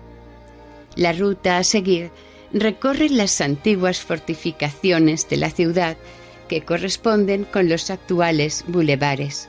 La 0.97 1.13
ruta 1.13 1.59
a 1.59 1.65
seguir 1.65 2.11
recorre 2.53 3.09
las 3.09 3.41
antiguas 3.41 4.01
fortificaciones 4.01 5.29
de 5.29 5.37
la 5.39 5.51
ciudad 5.51 5.97
que 6.49 6.63
corresponden 6.63 7.45
con 7.45 7.69
los 7.69 7.91
actuales 7.91 8.65
bulevares. 8.69 9.49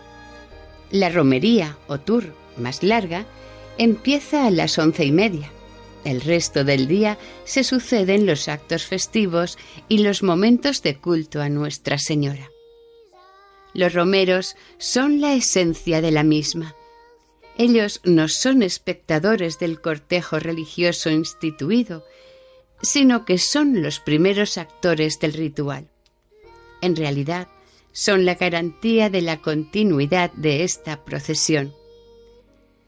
La 0.90 1.10
romería 1.10 1.78
o 1.88 2.00
tour 2.00 2.34
más 2.58 2.84
larga 2.84 3.26
empieza 3.78 4.48
a 4.48 4.52
las 4.52 4.78
once 4.78 5.04
y 5.04 5.12
media. 5.12 5.52
El 6.06 6.22
resto 6.22 6.64
del 6.64 6.88
día 6.88 7.18
se 7.46 7.64
suceden 7.64 8.26
los 8.26 8.48
actos 8.48 8.86
festivos 8.86 9.58
y 9.88 10.00
los 10.00 10.22
momentos 10.22 10.82
de 10.82 10.98
culto 10.98 11.42
a 11.42 11.50
Nuestra 11.50 11.98
Señora. 11.98 12.52
Los 13.74 13.94
romeros 13.94 14.56
son 14.78 15.22
la 15.22 15.34
esencia 15.34 16.02
de 16.02 16.12
la 16.12 16.24
misma. 16.24 16.76
Ellos 17.58 18.02
no 18.04 18.28
son 18.28 18.64
espectadores 18.64 19.60
del 19.60 19.80
cortejo 19.80 20.40
religioso 20.40 21.10
instituido, 21.10 22.04
sino 22.82 23.26
que 23.26 23.38
son 23.38 23.82
los 23.82 24.00
primeros 24.00 24.58
actores 24.58 25.20
del 25.20 25.34
ritual 25.34 25.88
en 26.84 26.98
realidad 26.98 27.48
son 27.94 28.26
la 28.26 28.36
garantía 28.36 29.10
de 29.10 29.22
la 29.22 29.38
continuidad 29.38 30.32
de 30.34 30.64
esta 30.64 31.06
procesión. 31.06 31.74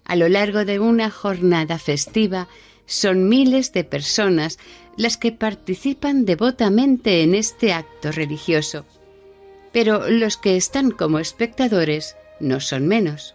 A 0.03 0.17
lo 0.17 0.27
largo 0.27 0.65
de 0.65 0.79
una 0.79 1.09
jornada 1.09 1.79
festiva 1.79 2.49
son 2.85 3.29
miles 3.29 3.71
de 3.71 3.85
personas 3.85 4.59
las 4.97 5.15
que 5.17 5.31
participan 5.31 6.25
devotamente 6.25 7.23
en 7.23 7.35
este 7.35 7.71
acto 7.71 8.11
religioso, 8.11 8.85
pero 9.71 10.09
los 10.09 10.35
que 10.35 10.57
están 10.57 10.91
como 10.91 11.19
espectadores 11.19 12.17
no 12.41 12.59
son 12.59 12.87
menos. 12.87 13.34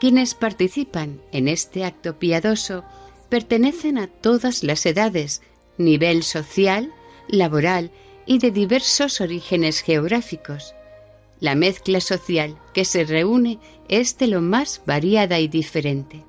Quienes 0.00 0.34
participan 0.34 1.20
en 1.32 1.48
este 1.48 1.84
acto 1.84 2.18
piadoso 2.18 2.84
pertenecen 3.28 3.98
a 3.98 4.06
todas 4.06 4.62
las 4.62 4.86
edades, 4.86 5.42
nivel 5.76 6.22
social, 6.22 6.92
laboral 7.28 7.90
y 8.24 8.38
de 8.38 8.50
diversos 8.50 9.20
orígenes 9.20 9.80
geográficos. 9.80 10.74
La 11.40 11.54
mezcla 11.54 12.00
social 12.00 12.58
que 12.74 12.84
se 12.84 13.04
reúne 13.04 13.58
es 13.88 14.18
de 14.18 14.28
lo 14.28 14.40
más 14.40 14.82
variada 14.86 15.40
y 15.40 15.48
diferente. 15.48 16.24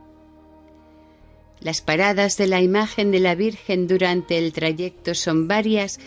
Las 1.59 1.81
paradas 1.81 2.37
de 2.37 2.47
la 2.47 2.61
imagen 2.61 3.11
de 3.11 3.19
la 3.19 3.35
Virgen 3.35 3.87
durante 3.87 4.37
el 4.37 4.53
trayecto 4.53 5.13
son 5.13 5.47
varias 5.47 5.99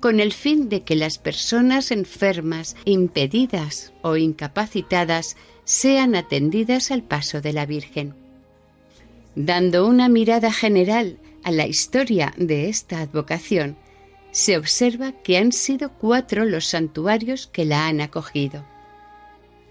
con 0.00 0.20
el 0.20 0.32
fin 0.32 0.68
de 0.68 0.82
que 0.82 0.94
las 0.96 1.18
personas 1.18 1.90
enfermas, 1.90 2.76
impedidas 2.84 3.92
o 4.02 4.16
incapacitadas 4.16 5.36
sean 5.68 6.14
atendidas 6.14 6.90
al 6.90 7.02
paso 7.02 7.42
de 7.42 7.52
la 7.52 7.66
Virgen. 7.66 8.14
Dando 9.34 9.86
una 9.86 10.08
mirada 10.08 10.50
general 10.50 11.18
a 11.44 11.50
la 11.50 11.66
historia 11.66 12.32
de 12.38 12.70
esta 12.70 13.02
advocación, 13.02 13.76
se 14.30 14.56
observa 14.56 15.12
que 15.12 15.36
han 15.36 15.52
sido 15.52 15.90
cuatro 15.90 16.46
los 16.46 16.64
santuarios 16.64 17.48
que 17.48 17.66
la 17.66 17.86
han 17.86 18.00
acogido. 18.00 18.64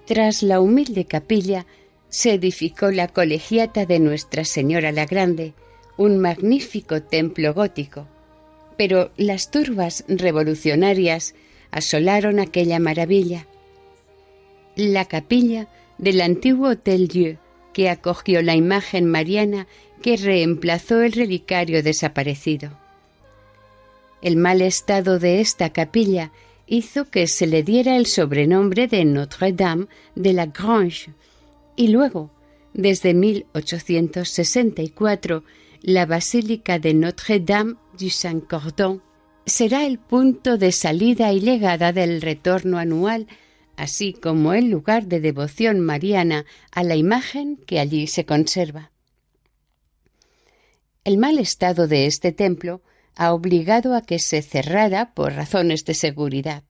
Tras 0.05 0.43
la 0.43 0.61
humilde 0.61 1.05
capilla 1.05 1.65
se 2.09 2.33
edificó 2.33 2.91
la 2.91 3.07
colegiata 3.07 3.87
de 3.87 3.97
Nuestra 3.97 4.45
Señora 4.45 4.91
la 4.91 5.07
Grande, 5.07 5.55
un 5.97 6.19
magnífico 6.19 7.01
templo 7.01 7.55
gótico. 7.55 8.05
Pero 8.77 9.09
las 9.17 9.49
turbas 9.49 10.05
revolucionarias 10.07 11.33
asolaron 11.71 12.39
aquella 12.39 12.77
maravilla. 12.77 13.47
La 14.75 15.05
capilla 15.05 15.67
del 15.97 16.21
antiguo 16.21 16.69
Hotel 16.69 17.07
Dieu, 17.07 17.37
que 17.73 17.89
acogió 17.89 18.41
la 18.41 18.55
imagen 18.55 19.05
mariana 19.05 19.67
que 20.01 20.17
reemplazó 20.17 21.01
el 21.01 21.11
relicario 21.11 21.83
desaparecido. 21.83 22.71
El 24.21 24.37
mal 24.37 24.61
estado 24.61 25.19
de 25.19 25.41
esta 25.41 25.71
capilla 25.71 26.31
hizo 26.65 27.05
que 27.05 27.27
se 27.27 27.45
le 27.47 27.63
diera 27.63 27.97
el 27.97 28.05
sobrenombre 28.05 28.87
de 28.87 29.03
Notre-Dame 29.05 29.87
de 30.15 30.33
la 30.33 30.47
Grange 30.47 31.13
y 31.75 31.89
luego, 31.89 32.31
desde 32.73 33.13
1864, 33.13 35.43
la 35.81 36.05
Basílica 36.05 36.79
de 36.79 36.93
Notre-Dame 36.93 37.75
du 37.97 38.09
Saint-Cordon 38.09 39.01
será 39.45 39.85
el 39.85 39.99
punto 39.99 40.57
de 40.57 40.71
salida 40.71 41.31
y 41.31 41.39
legada 41.39 41.93
del 41.93 42.21
retorno 42.21 42.77
anual, 42.77 43.27
así 43.77 44.11
como 44.13 44.53
el 44.53 44.69
lugar 44.69 45.05
de 45.05 45.21
devoción 45.21 45.79
mariana 45.79 46.45
a 46.71 46.83
la 46.83 46.95
imagen 46.95 47.55
que 47.55 47.79
allí 47.79 48.07
se 48.07 48.25
conserva. 48.25 48.91
El 51.03 51.17
mal 51.17 51.39
estado 51.39 51.87
de 51.87 52.05
este 52.07 52.33
templo 52.33 52.81
ha 53.15 53.33
obligado 53.33 53.95
a 53.95 54.01
que 54.01 54.19
se 54.19 54.41
cerrara 54.41 55.13
por 55.13 55.33
razones 55.33 55.85
de 55.85 55.93
seguridad. 55.93 56.63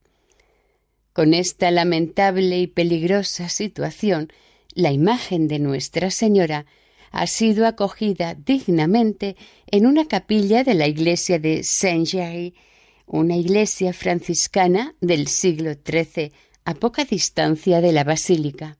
Con 1.13 1.33
esta 1.33 1.71
lamentable 1.71 2.59
y 2.59 2.67
peligrosa 2.67 3.49
situación, 3.49 4.31
la 4.75 4.91
imagen 4.91 5.47
de 5.47 5.57
Nuestra 5.57 6.11
Señora 6.11 6.67
ha 7.11 7.25
sido 7.25 7.65
acogida 7.65 8.35
dignamente 8.35 9.35
en 9.71 9.87
una 9.87 10.07
capilla 10.07 10.63
de 10.63 10.75
la 10.75 10.87
iglesia 10.87 11.39
de 11.39 11.63
Saint-Géry, 11.63 12.53
una 13.07 13.35
iglesia 13.35 13.93
franciscana 13.93 14.93
del 15.01 15.27
siglo 15.27 15.73
XIII, 15.73 16.31
a 16.67 16.73
poca 16.73 17.05
distancia 17.05 17.79
de 17.79 17.93
la 17.93 18.03
basílica. 18.03 18.77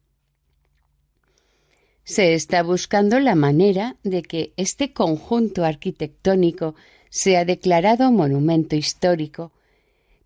Se 2.04 2.34
está 2.34 2.62
buscando 2.62 3.18
la 3.22 3.34
manera 3.34 3.96
de 4.04 4.24
que 4.24 4.52
este 4.58 4.92
conjunto 4.92 5.64
arquitectónico 5.64 6.76
se 7.10 7.38
ha 7.38 7.46
declarado 7.46 8.12
monumento 8.12 8.76
histórico, 8.76 9.54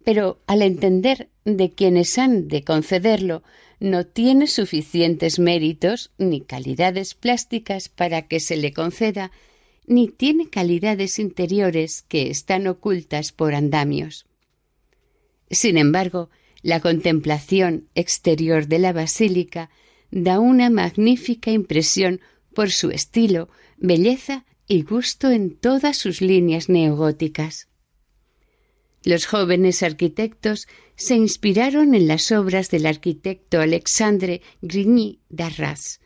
pero 0.03 0.39
al 0.47 0.64
entender 0.64 1.30
de 1.45 1.70
quienes 1.70 2.18
han 2.18 2.47
de 2.47 2.64
concederlo 2.64 3.43
no 3.80 4.07
tiene 4.07 4.47
suficientes 4.47 5.38
méritos 5.38 6.09
ni 6.18 6.41
calidades 6.41 7.14
plásticas 7.14 7.89
para 7.89 8.24
que 8.24 8.39
se 8.39 8.57
le 8.57 8.74
conceda, 8.74 9.32
ni 9.86 10.07
tiene 10.07 10.49
calidades 10.49 11.20
interiores 11.20 12.01
que 12.01 12.32
están 12.32 12.66
ocultas 12.66 13.32
por 13.32 13.53
andamios. 13.53 14.26
Sin 15.51 15.78
embargo, 15.78 16.32
la 16.62 16.80
contemplación 16.80 17.88
exterior 17.95 18.68
de 18.68 18.80
la 18.80 18.93
basílica 18.93 19.70
da 20.12 20.39
una 20.39 20.70
magnífica 20.70 21.51
impresión 21.51 22.22
por 22.53 22.72
su 22.72 22.91
estilo, 22.91 23.49
belleza 23.78 24.45
y 24.68 24.84
gusto 24.84 25.32
en 25.32 25.55
todas 25.55 25.97
sus 25.97 26.22
líneas 26.22 26.70
neogóticas. 26.70 27.68
Los 29.03 29.26
jóvenes 29.26 29.82
arquitectos 29.82 30.68
se 30.95 31.16
inspiraron 31.16 31.95
en 31.95 32.07
las 32.07 32.32
obras 32.32 32.70
del 32.70 32.86
arquitecto 32.86 33.59
Alexandre 33.59 34.41
Grigny 34.62 35.20
d'Arras, 35.30 36.01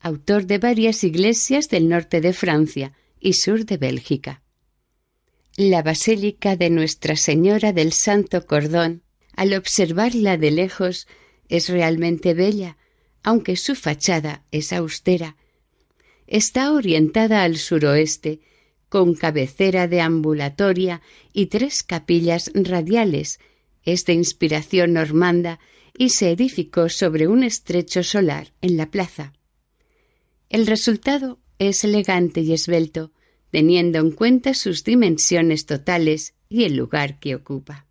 autor 0.00 0.46
de 0.46 0.58
varias 0.58 1.04
iglesias 1.04 1.68
del 1.68 1.88
norte 1.88 2.20
de 2.20 2.32
Francia 2.32 2.92
y 3.20 3.34
sur 3.34 3.64
de 3.64 3.76
Bélgica. 3.76 4.42
La 5.56 5.82
Basílica 5.82 6.56
de 6.56 6.70
Nuestra 6.70 7.16
Señora 7.16 7.72
del 7.72 7.92
Santo 7.92 8.44
Cordón, 8.46 9.02
al 9.36 9.54
observarla 9.54 10.36
de 10.36 10.50
lejos, 10.50 11.06
es 11.48 11.68
realmente 11.68 12.34
bella, 12.34 12.76
aunque 13.22 13.56
su 13.56 13.74
fachada 13.74 14.44
es 14.50 14.72
austera 14.72 15.36
está 16.30 16.72
orientada 16.72 17.42
al 17.42 17.58
suroeste, 17.58 18.40
con 18.88 19.14
cabecera 19.14 19.88
de 19.88 20.00
ambulatoria 20.00 21.02
y 21.32 21.46
tres 21.46 21.82
capillas 21.82 22.50
radiales. 22.54 23.38
Es 23.84 24.04
de 24.06 24.14
inspiración 24.14 24.94
normanda 24.94 25.58
y 25.96 26.10
se 26.10 26.30
edificó 26.30 26.88
sobre 26.88 27.26
un 27.26 27.42
estrecho 27.42 28.02
solar 28.02 28.52
en 28.62 28.76
la 28.76 28.90
plaza. 28.90 29.32
El 30.48 30.66
resultado 30.66 31.40
es 31.58 31.84
elegante 31.84 32.40
y 32.40 32.52
esbelto, 32.52 33.12
teniendo 33.50 33.98
en 33.98 34.12
cuenta 34.12 34.54
sus 34.54 34.84
dimensiones 34.84 35.66
totales 35.66 36.34
y 36.48 36.64
el 36.64 36.76
lugar 36.76 37.18
que 37.18 37.34
ocupa. 37.34 37.86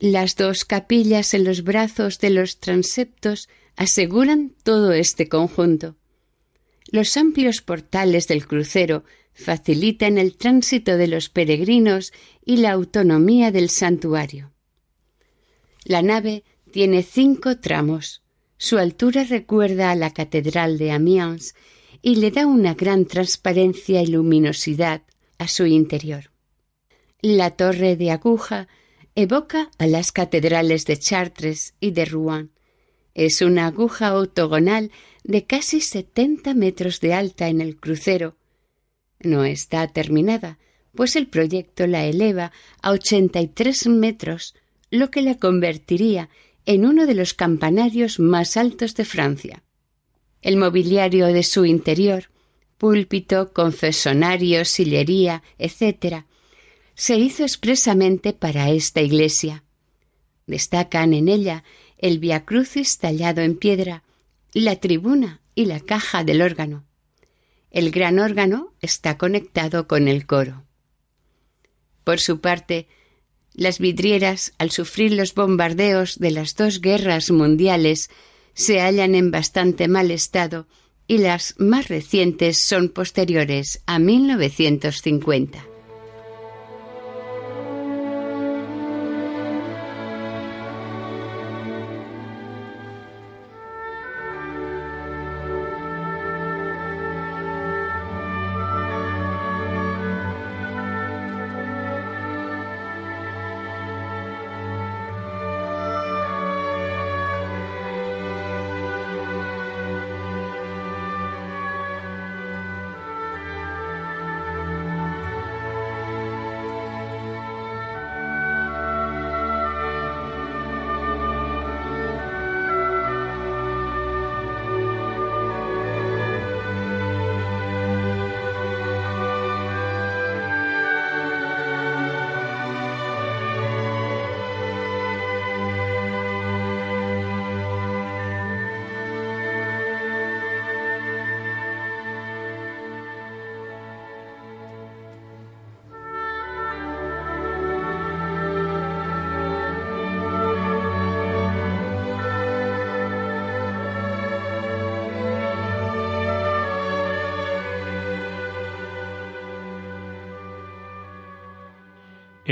Las 0.00 0.36
dos 0.36 0.64
capillas 0.64 1.34
en 1.34 1.44
los 1.44 1.62
brazos 1.62 2.18
de 2.18 2.30
los 2.30 2.58
transeptos 2.58 3.48
aseguran 3.76 4.54
todo 4.62 4.92
este 4.92 5.28
conjunto. 5.28 5.96
Los 6.90 7.16
amplios 7.16 7.60
portales 7.60 8.28
del 8.28 8.46
crucero 8.46 9.04
facilitan 9.32 10.18
el 10.18 10.36
tránsito 10.36 10.96
de 10.96 11.08
los 11.08 11.28
peregrinos 11.28 12.12
y 12.44 12.58
la 12.58 12.72
autonomía 12.72 13.50
del 13.50 13.70
santuario. 13.70 14.52
La 15.84 16.02
nave 16.02 16.44
tiene 16.70 17.02
cinco 17.02 17.58
tramos. 17.58 18.22
Su 18.56 18.78
altura 18.78 19.24
recuerda 19.24 19.90
a 19.90 19.96
la 19.96 20.12
Catedral 20.12 20.78
de 20.78 20.92
Amiens 20.92 21.54
y 22.00 22.16
le 22.16 22.30
da 22.30 22.46
una 22.46 22.74
gran 22.74 23.06
transparencia 23.06 24.02
y 24.02 24.08
luminosidad 24.08 25.02
a 25.38 25.48
su 25.48 25.66
interior. 25.66 26.30
La 27.20 27.50
torre 27.50 27.96
de 27.96 28.10
aguja 28.10 28.68
evoca 29.14 29.70
a 29.78 29.86
las 29.86 30.12
catedrales 30.12 30.86
de 30.86 30.96
Chartres 30.98 31.74
y 31.80 31.92
de 31.92 32.04
Rouen. 32.04 32.50
Es 33.14 33.42
una 33.42 33.66
aguja 33.66 34.18
octogonal 34.18 34.90
de 35.22 35.44
casi 35.44 35.80
setenta 35.80 36.52
metros 36.54 37.00
de 37.00 37.14
alta 37.14 37.48
en 37.48 37.60
el 37.60 37.76
crucero. 37.76 38.36
No 39.20 39.44
está 39.44 39.86
terminada, 39.88 40.58
pues 40.94 41.16
el 41.16 41.28
proyecto 41.28 41.86
la 41.86 42.04
eleva 42.04 42.52
a 42.82 42.90
ochenta 42.90 43.40
y 43.40 43.46
tres 43.46 43.86
metros, 43.86 44.54
lo 44.90 45.10
que 45.10 45.22
la 45.22 45.36
convertiría 45.38 46.28
en 46.66 46.86
uno 46.86 47.06
de 47.06 47.14
los 47.14 47.34
campanarios 47.34 48.18
más 48.18 48.56
altos 48.56 48.94
de 48.94 49.04
Francia. 49.04 49.62
El 50.42 50.56
mobiliario 50.56 51.26
de 51.26 51.42
su 51.42 51.64
interior, 51.64 52.30
púlpito, 52.78 53.52
confesonario, 53.52 54.64
sillería, 54.64 55.42
etc., 55.58 56.24
se 56.94 57.16
hizo 57.16 57.42
expresamente 57.42 58.32
para 58.32 58.70
esta 58.70 59.00
iglesia. 59.00 59.64
Destacan 60.46 61.14
en 61.14 61.28
ella 61.28 61.64
el 61.98 62.18
Via 62.18 62.44
Crucis 62.44 62.98
tallado 62.98 63.40
en 63.40 63.56
piedra, 63.56 64.04
la 64.52 64.76
tribuna 64.76 65.40
y 65.54 65.66
la 65.66 65.80
caja 65.80 66.24
del 66.24 66.42
órgano. 66.42 66.84
El 67.70 67.90
gran 67.90 68.18
órgano 68.18 68.72
está 68.80 69.18
conectado 69.18 69.88
con 69.88 70.06
el 70.06 70.26
coro. 70.26 70.64
Por 72.04 72.20
su 72.20 72.40
parte, 72.40 72.86
las 73.54 73.78
vidrieras, 73.78 74.52
al 74.58 74.70
sufrir 74.70 75.12
los 75.12 75.34
bombardeos 75.34 76.18
de 76.18 76.30
las 76.30 76.54
dos 76.54 76.80
guerras 76.80 77.30
mundiales, 77.30 78.10
se 78.52 78.80
hallan 78.80 79.14
en 79.14 79.30
bastante 79.30 79.88
mal 79.88 80.10
estado 80.10 80.68
y 81.06 81.18
las 81.18 81.54
más 81.58 81.88
recientes 81.88 82.58
son 82.58 82.88
posteriores 82.88 83.82
a 83.86 83.98
1950. 83.98 85.73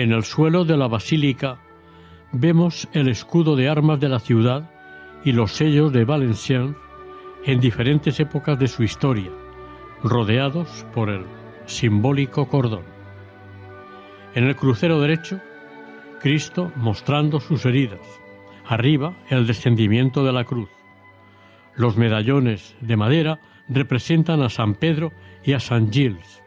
En 0.03 0.11
el 0.11 0.25
suelo 0.25 0.65
de 0.65 0.77
la 0.77 0.89
basílica 0.89 1.61
vemos 2.33 2.89
el 2.93 3.07
escudo 3.07 3.55
de 3.55 3.69
armas 3.69 4.01
de 4.01 4.09
la 4.09 4.19
ciudad 4.19 4.69
y 5.25 5.31
los 5.31 5.53
sellos 5.53 5.93
de 5.93 6.05
Valenciennes 6.05 6.75
en 7.45 7.61
diferentes 7.61 8.19
épocas 8.19 8.59
de 8.59 8.67
su 8.67 8.83
historia, 8.83 9.31
rodeados 10.03 10.85
por 10.93 11.09
el 11.09 11.25
simbólico 11.67 12.49
cordón. 12.49 12.83
En 14.35 14.43
el 14.43 14.57
crucero 14.57 15.01
derecho, 15.01 15.39
Cristo 16.21 16.73
mostrando 16.75 17.39
sus 17.39 17.65
heridas, 17.65 18.01
arriba 18.67 19.15
el 19.29 19.47
descendimiento 19.47 20.25
de 20.25 20.33
la 20.33 20.43
cruz. 20.43 20.69
Los 21.77 21.97
medallones 21.97 22.75
de 22.81 22.97
madera 22.97 23.39
representan 23.69 24.43
a 24.43 24.51
San 24.51 24.75
Pedro 24.75 25.13
y 25.45 25.53
a 25.53 25.61
San 25.61 25.93
Gilles. 25.93 26.43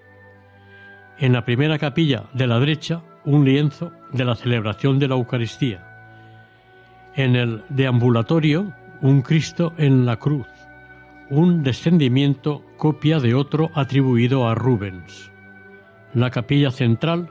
En 1.19 1.31
la 1.31 1.45
primera 1.45 1.79
capilla 1.79 2.25
de 2.33 2.47
la 2.47 2.59
derecha 2.59 3.01
un 3.25 3.45
lienzo 3.45 3.91
de 4.11 4.25
la 4.25 4.35
celebración 4.35 4.99
de 4.99 5.07
la 5.07 5.15
Eucaristía. 5.15 5.83
En 7.15 7.35
el 7.35 7.63
deambulatorio, 7.69 8.73
un 9.01 9.21
Cristo 9.21 9.73
en 9.77 10.05
la 10.05 10.17
cruz, 10.17 10.47
un 11.29 11.63
descendimiento 11.63 12.63
copia 12.77 13.19
de 13.19 13.33
otro 13.33 13.71
atribuido 13.73 14.47
a 14.47 14.55
Rubens. 14.55 15.31
La 16.13 16.29
capilla 16.29 16.71
central 16.71 17.29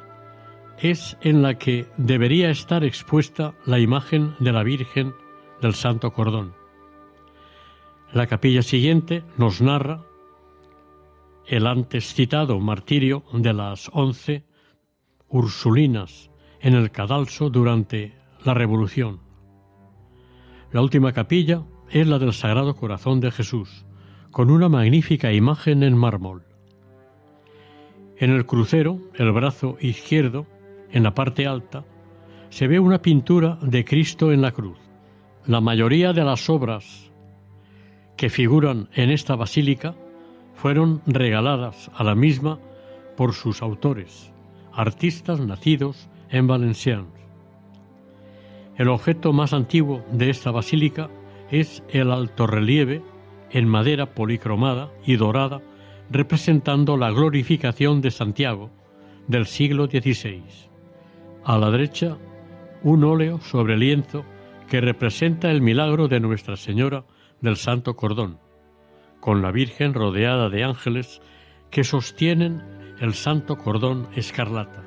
es 0.79 1.17
en 1.21 1.43
la 1.43 1.55
que 1.55 1.87
debería 1.97 2.51
estar 2.51 2.85
expuesta 2.85 3.55
la 3.65 3.79
imagen 3.79 4.35
de 4.41 4.53
la 4.53 4.63
Virgen 4.63 5.15
del 5.63 5.75
Santo 5.75 6.13
Cordón. 6.13 6.55
La 8.13 8.27
capilla 8.27 8.63
siguiente 8.63 9.23
nos 9.39 9.61
narra 9.61 10.03
el 11.47 11.67
antes 11.67 12.15
citado 12.15 12.59
martirio 12.61 13.23
de 13.33 13.53
las 13.53 13.91
once 13.93 14.45
ursulinas 15.35 16.31
en 16.61 16.75
el 16.75 16.93
cadalso 16.93 17.51
durante 17.51 18.15
la 18.45 18.55
Revolución. 18.55 19.19
La 20.71 20.81
última 20.81 21.13
capilla 21.13 21.65
es 21.91 22.07
la 22.07 22.21
del 22.21 22.33
Sagrado 22.33 22.77
Corazón 22.77 23.19
de 23.19 23.33
Jesús, 23.33 23.85
con 24.31 24.49
una 24.49 24.69
magnífica 24.69 25.33
imagen 25.33 25.83
en 25.83 25.97
mármol. 25.97 26.45
En 28.17 28.31
el 28.31 28.47
crucero, 28.47 29.01
el 29.15 29.33
brazo 29.33 29.77
izquierdo, 29.81 30.47
en 30.93 31.03
la 31.03 31.15
parte 31.15 31.49
alta, 31.49 31.85
se 32.51 32.69
ve 32.69 32.79
una 32.79 33.03
pintura 33.03 33.59
de 33.61 33.85
Cristo 33.85 34.31
en 34.31 34.41
la 34.41 34.53
cruz. 34.53 34.79
La 35.47 35.61
mayoría 35.61 36.13
de 36.13 36.23
las 36.23 36.49
obras 36.49 37.11
que 38.17 38.31
figuran 38.31 38.89
en 38.93 39.11
esta 39.11 39.35
basílica 39.35 39.97
fueron 40.55 41.03
regaladas 41.07 41.91
a 41.93 42.05
la 42.05 42.15
misma 42.15 42.61
por 43.17 43.35
sus 43.35 43.63
autores 43.63 44.33
artistas 44.75 45.41
nacidos 45.41 46.09
en 46.31 46.47
Valenciennes. 46.47 47.13
El 48.77 48.89
objeto 48.89 49.33
más 49.33 49.53
antiguo 49.53 50.05
de 50.11 50.31
esta 50.31 50.51
basílica 50.51 51.09
es 51.51 51.83
el 51.89 52.11
altorrelieve 52.11 53.03
en 53.51 53.69
madera 53.69 54.15
policromada 54.15 54.91
y 55.07 55.17
dorada 55.17 55.63
representando 56.11 56.97
la 56.97 57.11
glorificación 57.11 58.01
de 58.01 58.11
Santiago 58.11 58.71
del 59.29 59.47
siglo 59.47 59.87
XVI. 59.87 60.43
A 61.45 61.57
la 61.59 61.71
derecha, 61.71 62.19
un 62.83 63.05
óleo 63.05 63.41
sobre 63.41 63.77
lienzo 63.77 64.25
que 64.69 64.81
representa 64.81 65.51
el 65.51 65.61
milagro 65.61 66.09
de 66.09 66.21
Nuestra 66.21 66.57
Señora 66.57 67.05
del 67.41 67.57
Santo 67.57 67.95
Cordón, 67.95 68.39
con 69.21 69.41
la 69.41 69.53
Virgen 69.53 69.95
rodeada 69.95 70.49
de 70.49 70.65
ángeles 70.65 71.23
que 71.71 71.85
sostienen 71.85 72.63
el 73.01 73.15
Santo 73.15 73.57
Cordón 73.57 74.09
Escarlata. 74.15 74.83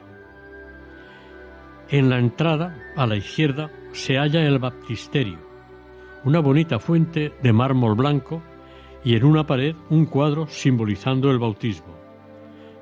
En 1.89 2.10
la 2.10 2.20
entrada, 2.20 2.76
a 2.95 3.08
la 3.08 3.16
izquierda, 3.16 3.70
se 3.93 4.18
halla 4.18 4.45
el 4.45 4.60
baptisterio, 4.60 5.39
una 6.24 6.39
bonita 6.39 6.80
fuente 6.80 7.34
de 7.41 7.53
mármol 7.53 7.95
blanco 7.95 8.41
y 9.03 9.16
en 9.16 9.24
una 9.24 9.45
pared 9.45 9.76
un 9.89 10.05
cuadro 10.05 10.47
simbolizando 10.47 11.32
el 11.32 11.39
bautismo. 11.39 11.95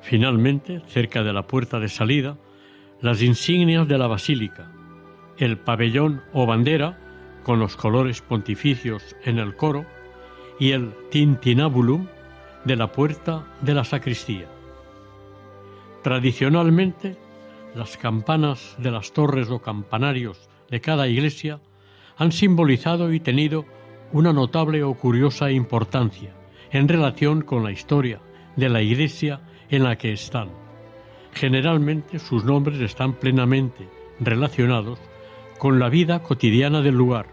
Finalmente, 0.01 0.82
cerca 0.88 1.23
de 1.23 1.34
la 1.34 1.47
puerta 1.47 1.80
de 1.80 1.89
salida, 1.89 2.38
las 3.01 3.21
insignias 3.21 3.88
de 3.88 3.97
la 3.97 4.07
basílica, 4.07 4.71
el 5.38 5.57
pabellón 5.57 6.21
o 6.34 6.45
bandera 6.45 6.97
con 7.43 7.59
los 7.59 7.76
colores 7.76 8.21
pontificios 8.21 9.15
en 9.23 9.38
el 9.38 9.55
coro 9.55 9.86
y 10.59 10.71
el 10.71 10.93
tintinabulum 11.11 12.07
de 12.63 12.76
la 12.76 12.91
puerta 12.91 13.45
de 13.61 13.73
la 13.73 13.84
sacristía. 13.84 14.55
Tradicionalmente, 16.06 17.18
las 17.74 17.97
campanas 17.97 18.76
de 18.78 18.91
las 18.91 19.12
torres 19.12 19.49
o 19.49 19.58
campanarios 19.58 20.38
de 20.70 20.80
cada 20.80 21.08
iglesia 21.08 21.62
han 22.16 22.32
simbolizado 22.32 23.12
y 23.12 23.20
tenido 23.20 23.66
una 24.12 24.32
notable 24.32 24.84
o 24.84 24.93
curiosa 24.93 25.49
importancia 25.49 26.30
en 26.70 26.88
relación 26.88 27.41
con 27.41 27.64
la 27.64 27.72
historia 27.72 28.22
de 28.56 28.70
la 28.70 28.84
iglesia 28.84 29.41
en 29.72 29.82
la 29.82 29.97
que 29.97 30.14
están. 30.14 30.49
Generalmente 31.34 32.20
sus 32.20 32.45
nombres 32.45 32.80
están 32.82 33.14
plenamente 33.14 33.89
relacionados 34.20 34.99
con 35.58 35.80
la 35.80 35.89
vida 35.89 36.22
cotidiana 36.22 36.84
del 36.84 36.93
lugar, 36.93 37.26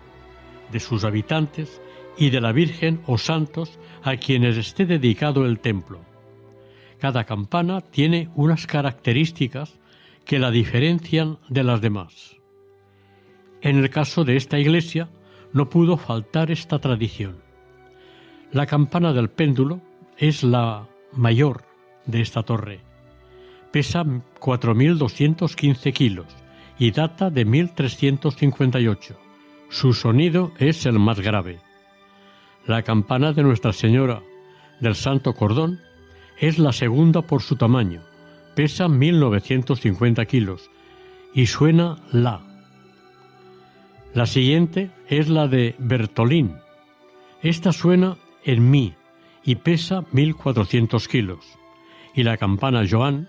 de 0.73 0.81
sus 0.81 1.05
habitantes 1.05 1.83
y 2.17 2.31
de 2.31 2.41
la 2.41 2.53
Virgen 2.53 3.03
o 3.07 3.19
santos 3.19 3.79
a 4.03 4.17
quienes 4.17 4.57
esté 4.57 4.87
dedicado 4.87 5.45
el 5.45 5.59
templo. 5.59 6.12
Cada 7.03 7.25
campana 7.25 7.81
tiene 7.81 8.31
unas 8.37 8.69
características 8.69 9.77
que 10.25 10.39
la 10.39 10.53
diferencian 10.53 11.39
de 11.49 11.65
las 11.65 11.81
demás. 11.81 12.37
En 13.61 13.77
el 13.79 13.91
caso 13.91 14.23
de 14.23 14.37
esta 14.37 14.61
iglesia 14.61 15.09
no 15.53 15.69
pudo 15.69 15.97
faltar 15.97 16.53
esta 16.53 16.79
tradición. 16.79 17.43
La 18.53 18.67
campana 18.67 19.13
del 19.13 19.31
péndulo 19.31 19.81
es 20.17 20.45
la 20.45 20.87
mayor 21.13 21.65
de 22.07 22.21
esta 22.21 22.45
torre. 22.45 22.79
Pesa 23.73 24.05
4.215 24.05 25.93
kilos 25.93 26.29
y 26.79 26.93
data 26.93 27.31
de 27.31 27.45
1358. 27.45 29.19
Su 29.71 29.93
sonido 29.93 30.53
es 30.57 30.87
el 30.87 31.01
más 31.01 31.19
grave. 31.19 31.59
La 32.65 32.85
campana 32.85 33.33
de 33.33 33.43
Nuestra 33.43 33.73
Señora 33.73 34.23
del 34.79 34.95
Santo 34.95 35.35
Cordón 35.35 35.81
es 36.39 36.59
la 36.59 36.73
segunda 36.73 37.23
por 37.23 37.43
su 37.43 37.57
tamaño. 37.57 38.03
Pesa 38.55 38.89
1950 38.89 40.25
kilos 40.27 40.71
y 41.35 41.47
suena 41.47 41.99
la. 42.13 42.41
La 44.15 44.27
siguiente 44.27 44.91
es 45.09 45.29
la 45.29 45.49
de 45.49 45.75
Bertolín. 45.79 46.57
Esta 47.43 47.73
suena 47.73 48.19
en 48.45 48.71
mi 48.71 48.95
y 49.45 49.57
pesa 49.57 50.05
1400 50.13 51.09
kilos. 51.09 51.45
Y 52.15 52.25
la 52.25 52.37
campana 52.37 52.85
Joan, 52.89 53.29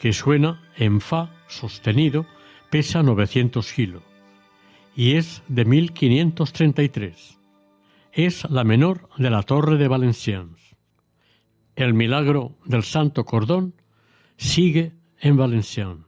que 0.00 0.12
suena 0.12 0.62
en 0.76 1.00
fa 1.00 1.30
sostenido, 1.46 2.26
pesa 2.70 3.02
900 3.02 3.72
kilos 3.72 4.02
y 4.96 5.16
es 5.16 5.42
de 5.46 5.66
1533. 5.66 7.38
Es 8.12 8.50
la 8.50 8.64
menor 8.64 9.10
de 9.18 9.28
la 9.28 9.42
torre 9.42 9.76
de 9.76 9.88
Valenciennes. 9.88 10.65
El 11.76 11.92
milagro 11.92 12.56
del 12.64 12.82
Santo 12.82 13.26
Cordón 13.26 13.74
sigue 14.38 14.94
en 15.20 15.36
Valenciennes. 15.36 16.06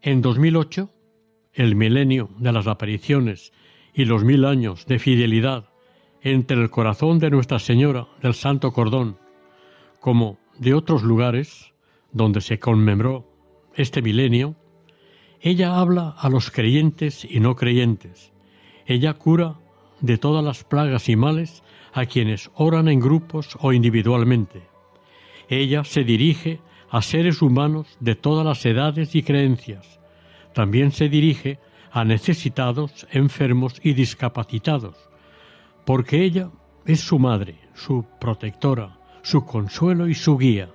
En 0.00 0.22
2008, 0.22 0.90
el 1.52 1.76
milenio 1.76 2.30
de 2.38 2.52
las 2.52 2.66
apariciones 2.66 3.52
y 3.92 4.06
los 4.06 4.24
mil 4.24 4.46
años 4.46 4.86
de 4.86 4.98
fidelidad 4.98 5.68
entre 6.22 6.60
el 6.60 6.70
corazón 6.70 7.18
de 7.18 7.30
Nuestra 7.30 7.58
Señora 7.58 8.08
del 8.22 8.32
Santo 8.32 8.72
Cordón, 8.72 9.18
como 10.00 10.38
de 10.58 10.72
otros 10.72 11.02
lugares 11.02 11.74
donde 12.12 12.40
se 12.40 12.58
conmemoró 12.58 13.30
este 13.74 14.00
milenio, 14.00 14.56
ella 15.42 15.78
habla 15.78 16.14
a 16.16 16.30
los 16.30 16.50
creyentes 16.50 17.26
y 17.26 17.40
no 17.40 17.56
creyentes. 17.56 18.32
Ella 18.86 19.12
cura 19.14 19.60
de 20.00 20.16
todas 20.16 20.42
las 20.42 20.64
plagas 20.64 21.10
y 21.10 21.16
males 21.16 21.62
a 21.94 22.06
quienes 22.06 22.50
oran 22.54 22.88
en 22.88 23.00
grupos 23.00 23.56
o 23.60 23.72
individualmente. 23.72 24.62
Ella 25.48 25.84
se 25.84 26.02
dirige 26.04 26.60
a 26.90 27.00
seres 27.00 27.40
humanos 27.40 27.96
de 28.00 28.16
todas 28.16 28.44
las 28.44 28.66
edades 28.66 29.14
y 29.14 29.22
creencias. 29.22 30.00
También 30.52 30.90
se 30.90 31.08
dirige 31.08 31.58
a 31.92 32.04
necesitados, 32.04 33.06
enfermos 33.12 33.80
y 33.82 33.92
discapacitados, 33.92 34.96
porque 35.84 36.24
ella 36.24 36.50
es 36.84 37.00
su 37.00 37.20
madre, 37.20 37.56
su 37.74 38.04
protectora, 38.20 38.98
su 39.22 39.44
consuelo 39.44 40.08
y 40.08 40.14
su 40.14 40.36
guía. 40.36 40.70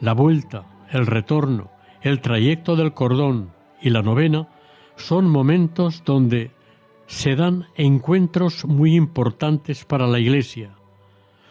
La 0.00 0.14
vuelta, 0.14 0.86
el 0.90 1.06
retorno, 1.06 1.70
el 2.00 2.20
trayecto 2.20 2.76
del 2.76 2.94
cordón 2.94 3.52
y 3.82 3.90
la 3.90 4.02
novena 4.02 4.48
son 4.96 5.28
momentos 5.28 6.02
donde 6.04 6.50
se 7.14 7.36
dan 7.36 7.68
encuentros 7.76 8.64
muy 8.64 8.96
importantes 8.96 9.84
para 9.84 10.08
la 10.08 10.18
Iglesia. 10.18 10.74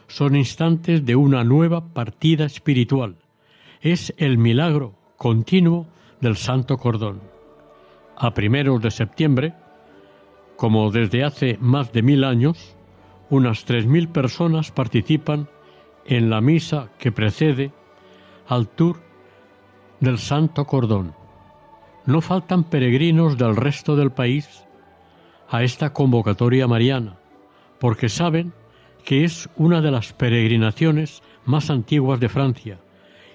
Son 0.07 0.35
instantes 0.35 1.05
de 1.05 1.15
una 1.15 1.45
nueva 1.45 1.93
partida 1.93 2.43
espiritual. 2.43 3.15
Es 3.79 4.13
el 4.17 4.37
milagro 4.37 4.93
continuo 5.15 5.87
del 6.19 6.35
Santo 6.35 6.77
Cordón. 6.77 7.21
A 8.17 8.33
primeros 8.33 8.81
de 8.81 8.91
septiembre, 8.91 9.53
como 10.57 10.91
desde 10.91 11.23
hace 11.23 11.57
más 11.61 11.93
de 11.93 12.01
mil 12.01 12.25
años, 12.25 12.75
unas 13.29 13.63
tres 13.63 13.85
mil 13.85 14.09
personas 14.09 14.69
participan 14.69 15.47
en 16.05 16.29
la 16.29 16.41
misa 16.41 16.89
que 16.99 17.13
precede 17.13 17.71
al 18.49 18.67
tour 18.67 18.99
del 20.01 20.17
Santo 20.17 20.65
Cordón. 20.65 21.15
No 22.05 22.19
faltan 22.19 22.65
peregrinos 22.65 23.37
del 23.37 23.55
resto 23.55 23.95
del 23.95 24.11
país 24.11 24.65
a 25.53 25.61
esta 25.61 25.93
convocatoria 25.93 26.67
mariana, 26.67 27.19
porque 27.79 28.09
saben 28.09 28.53
que 29.05 29.23
es 29.23 29.47
una 29.55 29.81
de 29.81 29.91
las 29.91 30.11
peregrinaciones 30.11 31.21
más 31.45 31.69
antiguas 31.69 32.19
de 32.19 32.27
Francia, 32.27 32.79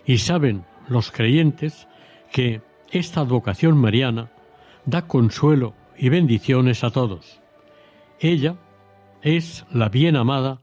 y 0.04 0.18
saben 0.18 0.64
los 0.88 1.12
creyentes 1.12 1.86
que 2.32 2.60
esta 2.90 3.20
advocación 3.20 3.76
mariana 3.76 4.32
da 4.84 5.06
consuelo 5.06 5.74
y 5.96 6.08
bendiciones 6.08 6.82
a 6.82 6.90
todos. 6.90 7.40
Ella 8.18 8.56
es 9.22 9.64
la 9.70 9.88
bien 9.88 10.16
amada 10.16 10.60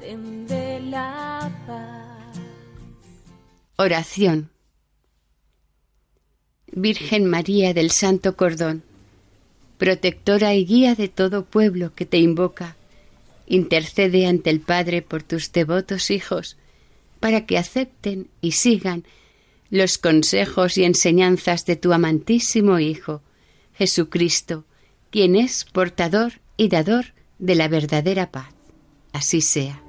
tendré 0.00 0.80
la 0.80 1.50
paz. 1.66 2.38
Oración. 3.76 4.50
Virgen 6.70 7.24
María 7.26 7.72
del 7.74 7.90
Santo 7.90 8.36
Cordón, 8.36 8.84
protectora 9.78 10.54
y 10.54 10.66
guía 10.66 10.94
de 10.94 11.08
todo 11.08 11.44
pueblo 11.44 11.94
que 11.94 12.04
te 12.04 12.18
invoca, 12.18 12.76
intercede 13.46 14.26
ante 14.26 14.50
el 14.50 14.60
Padre 14.60 15.02
por 15.02 15.22
tus 15.22 15.52
devotos 15.52 16.10
hijos, 16.10 16.56
para 17.20 17.46
que 17.46 17.58
acepten 17.58 18.28
y 18.40 18.52
sigan 18.52 19.04
los 19.70 19.98
consejos 19.98 20.78
y 20.78 20.84
enseñanzas 20.84 21.64
de 21.66 21.76
tu 21.76 21.92
amantísimo 21.92 22.78
Hijo, 22.78 23.22
Jesucristo, 23.74 24.64
quien 25.10 25.36
es 25.36 25.64
portador 25.64 26.34
y 26.56 26.68
dador 26.68 27.06
de 27.38 27.54
la 27.54 27.68
verdadera 27.68 28.30
paz. 28.30 28.52
Así 29.12 29.40
sea. 29.40 29.87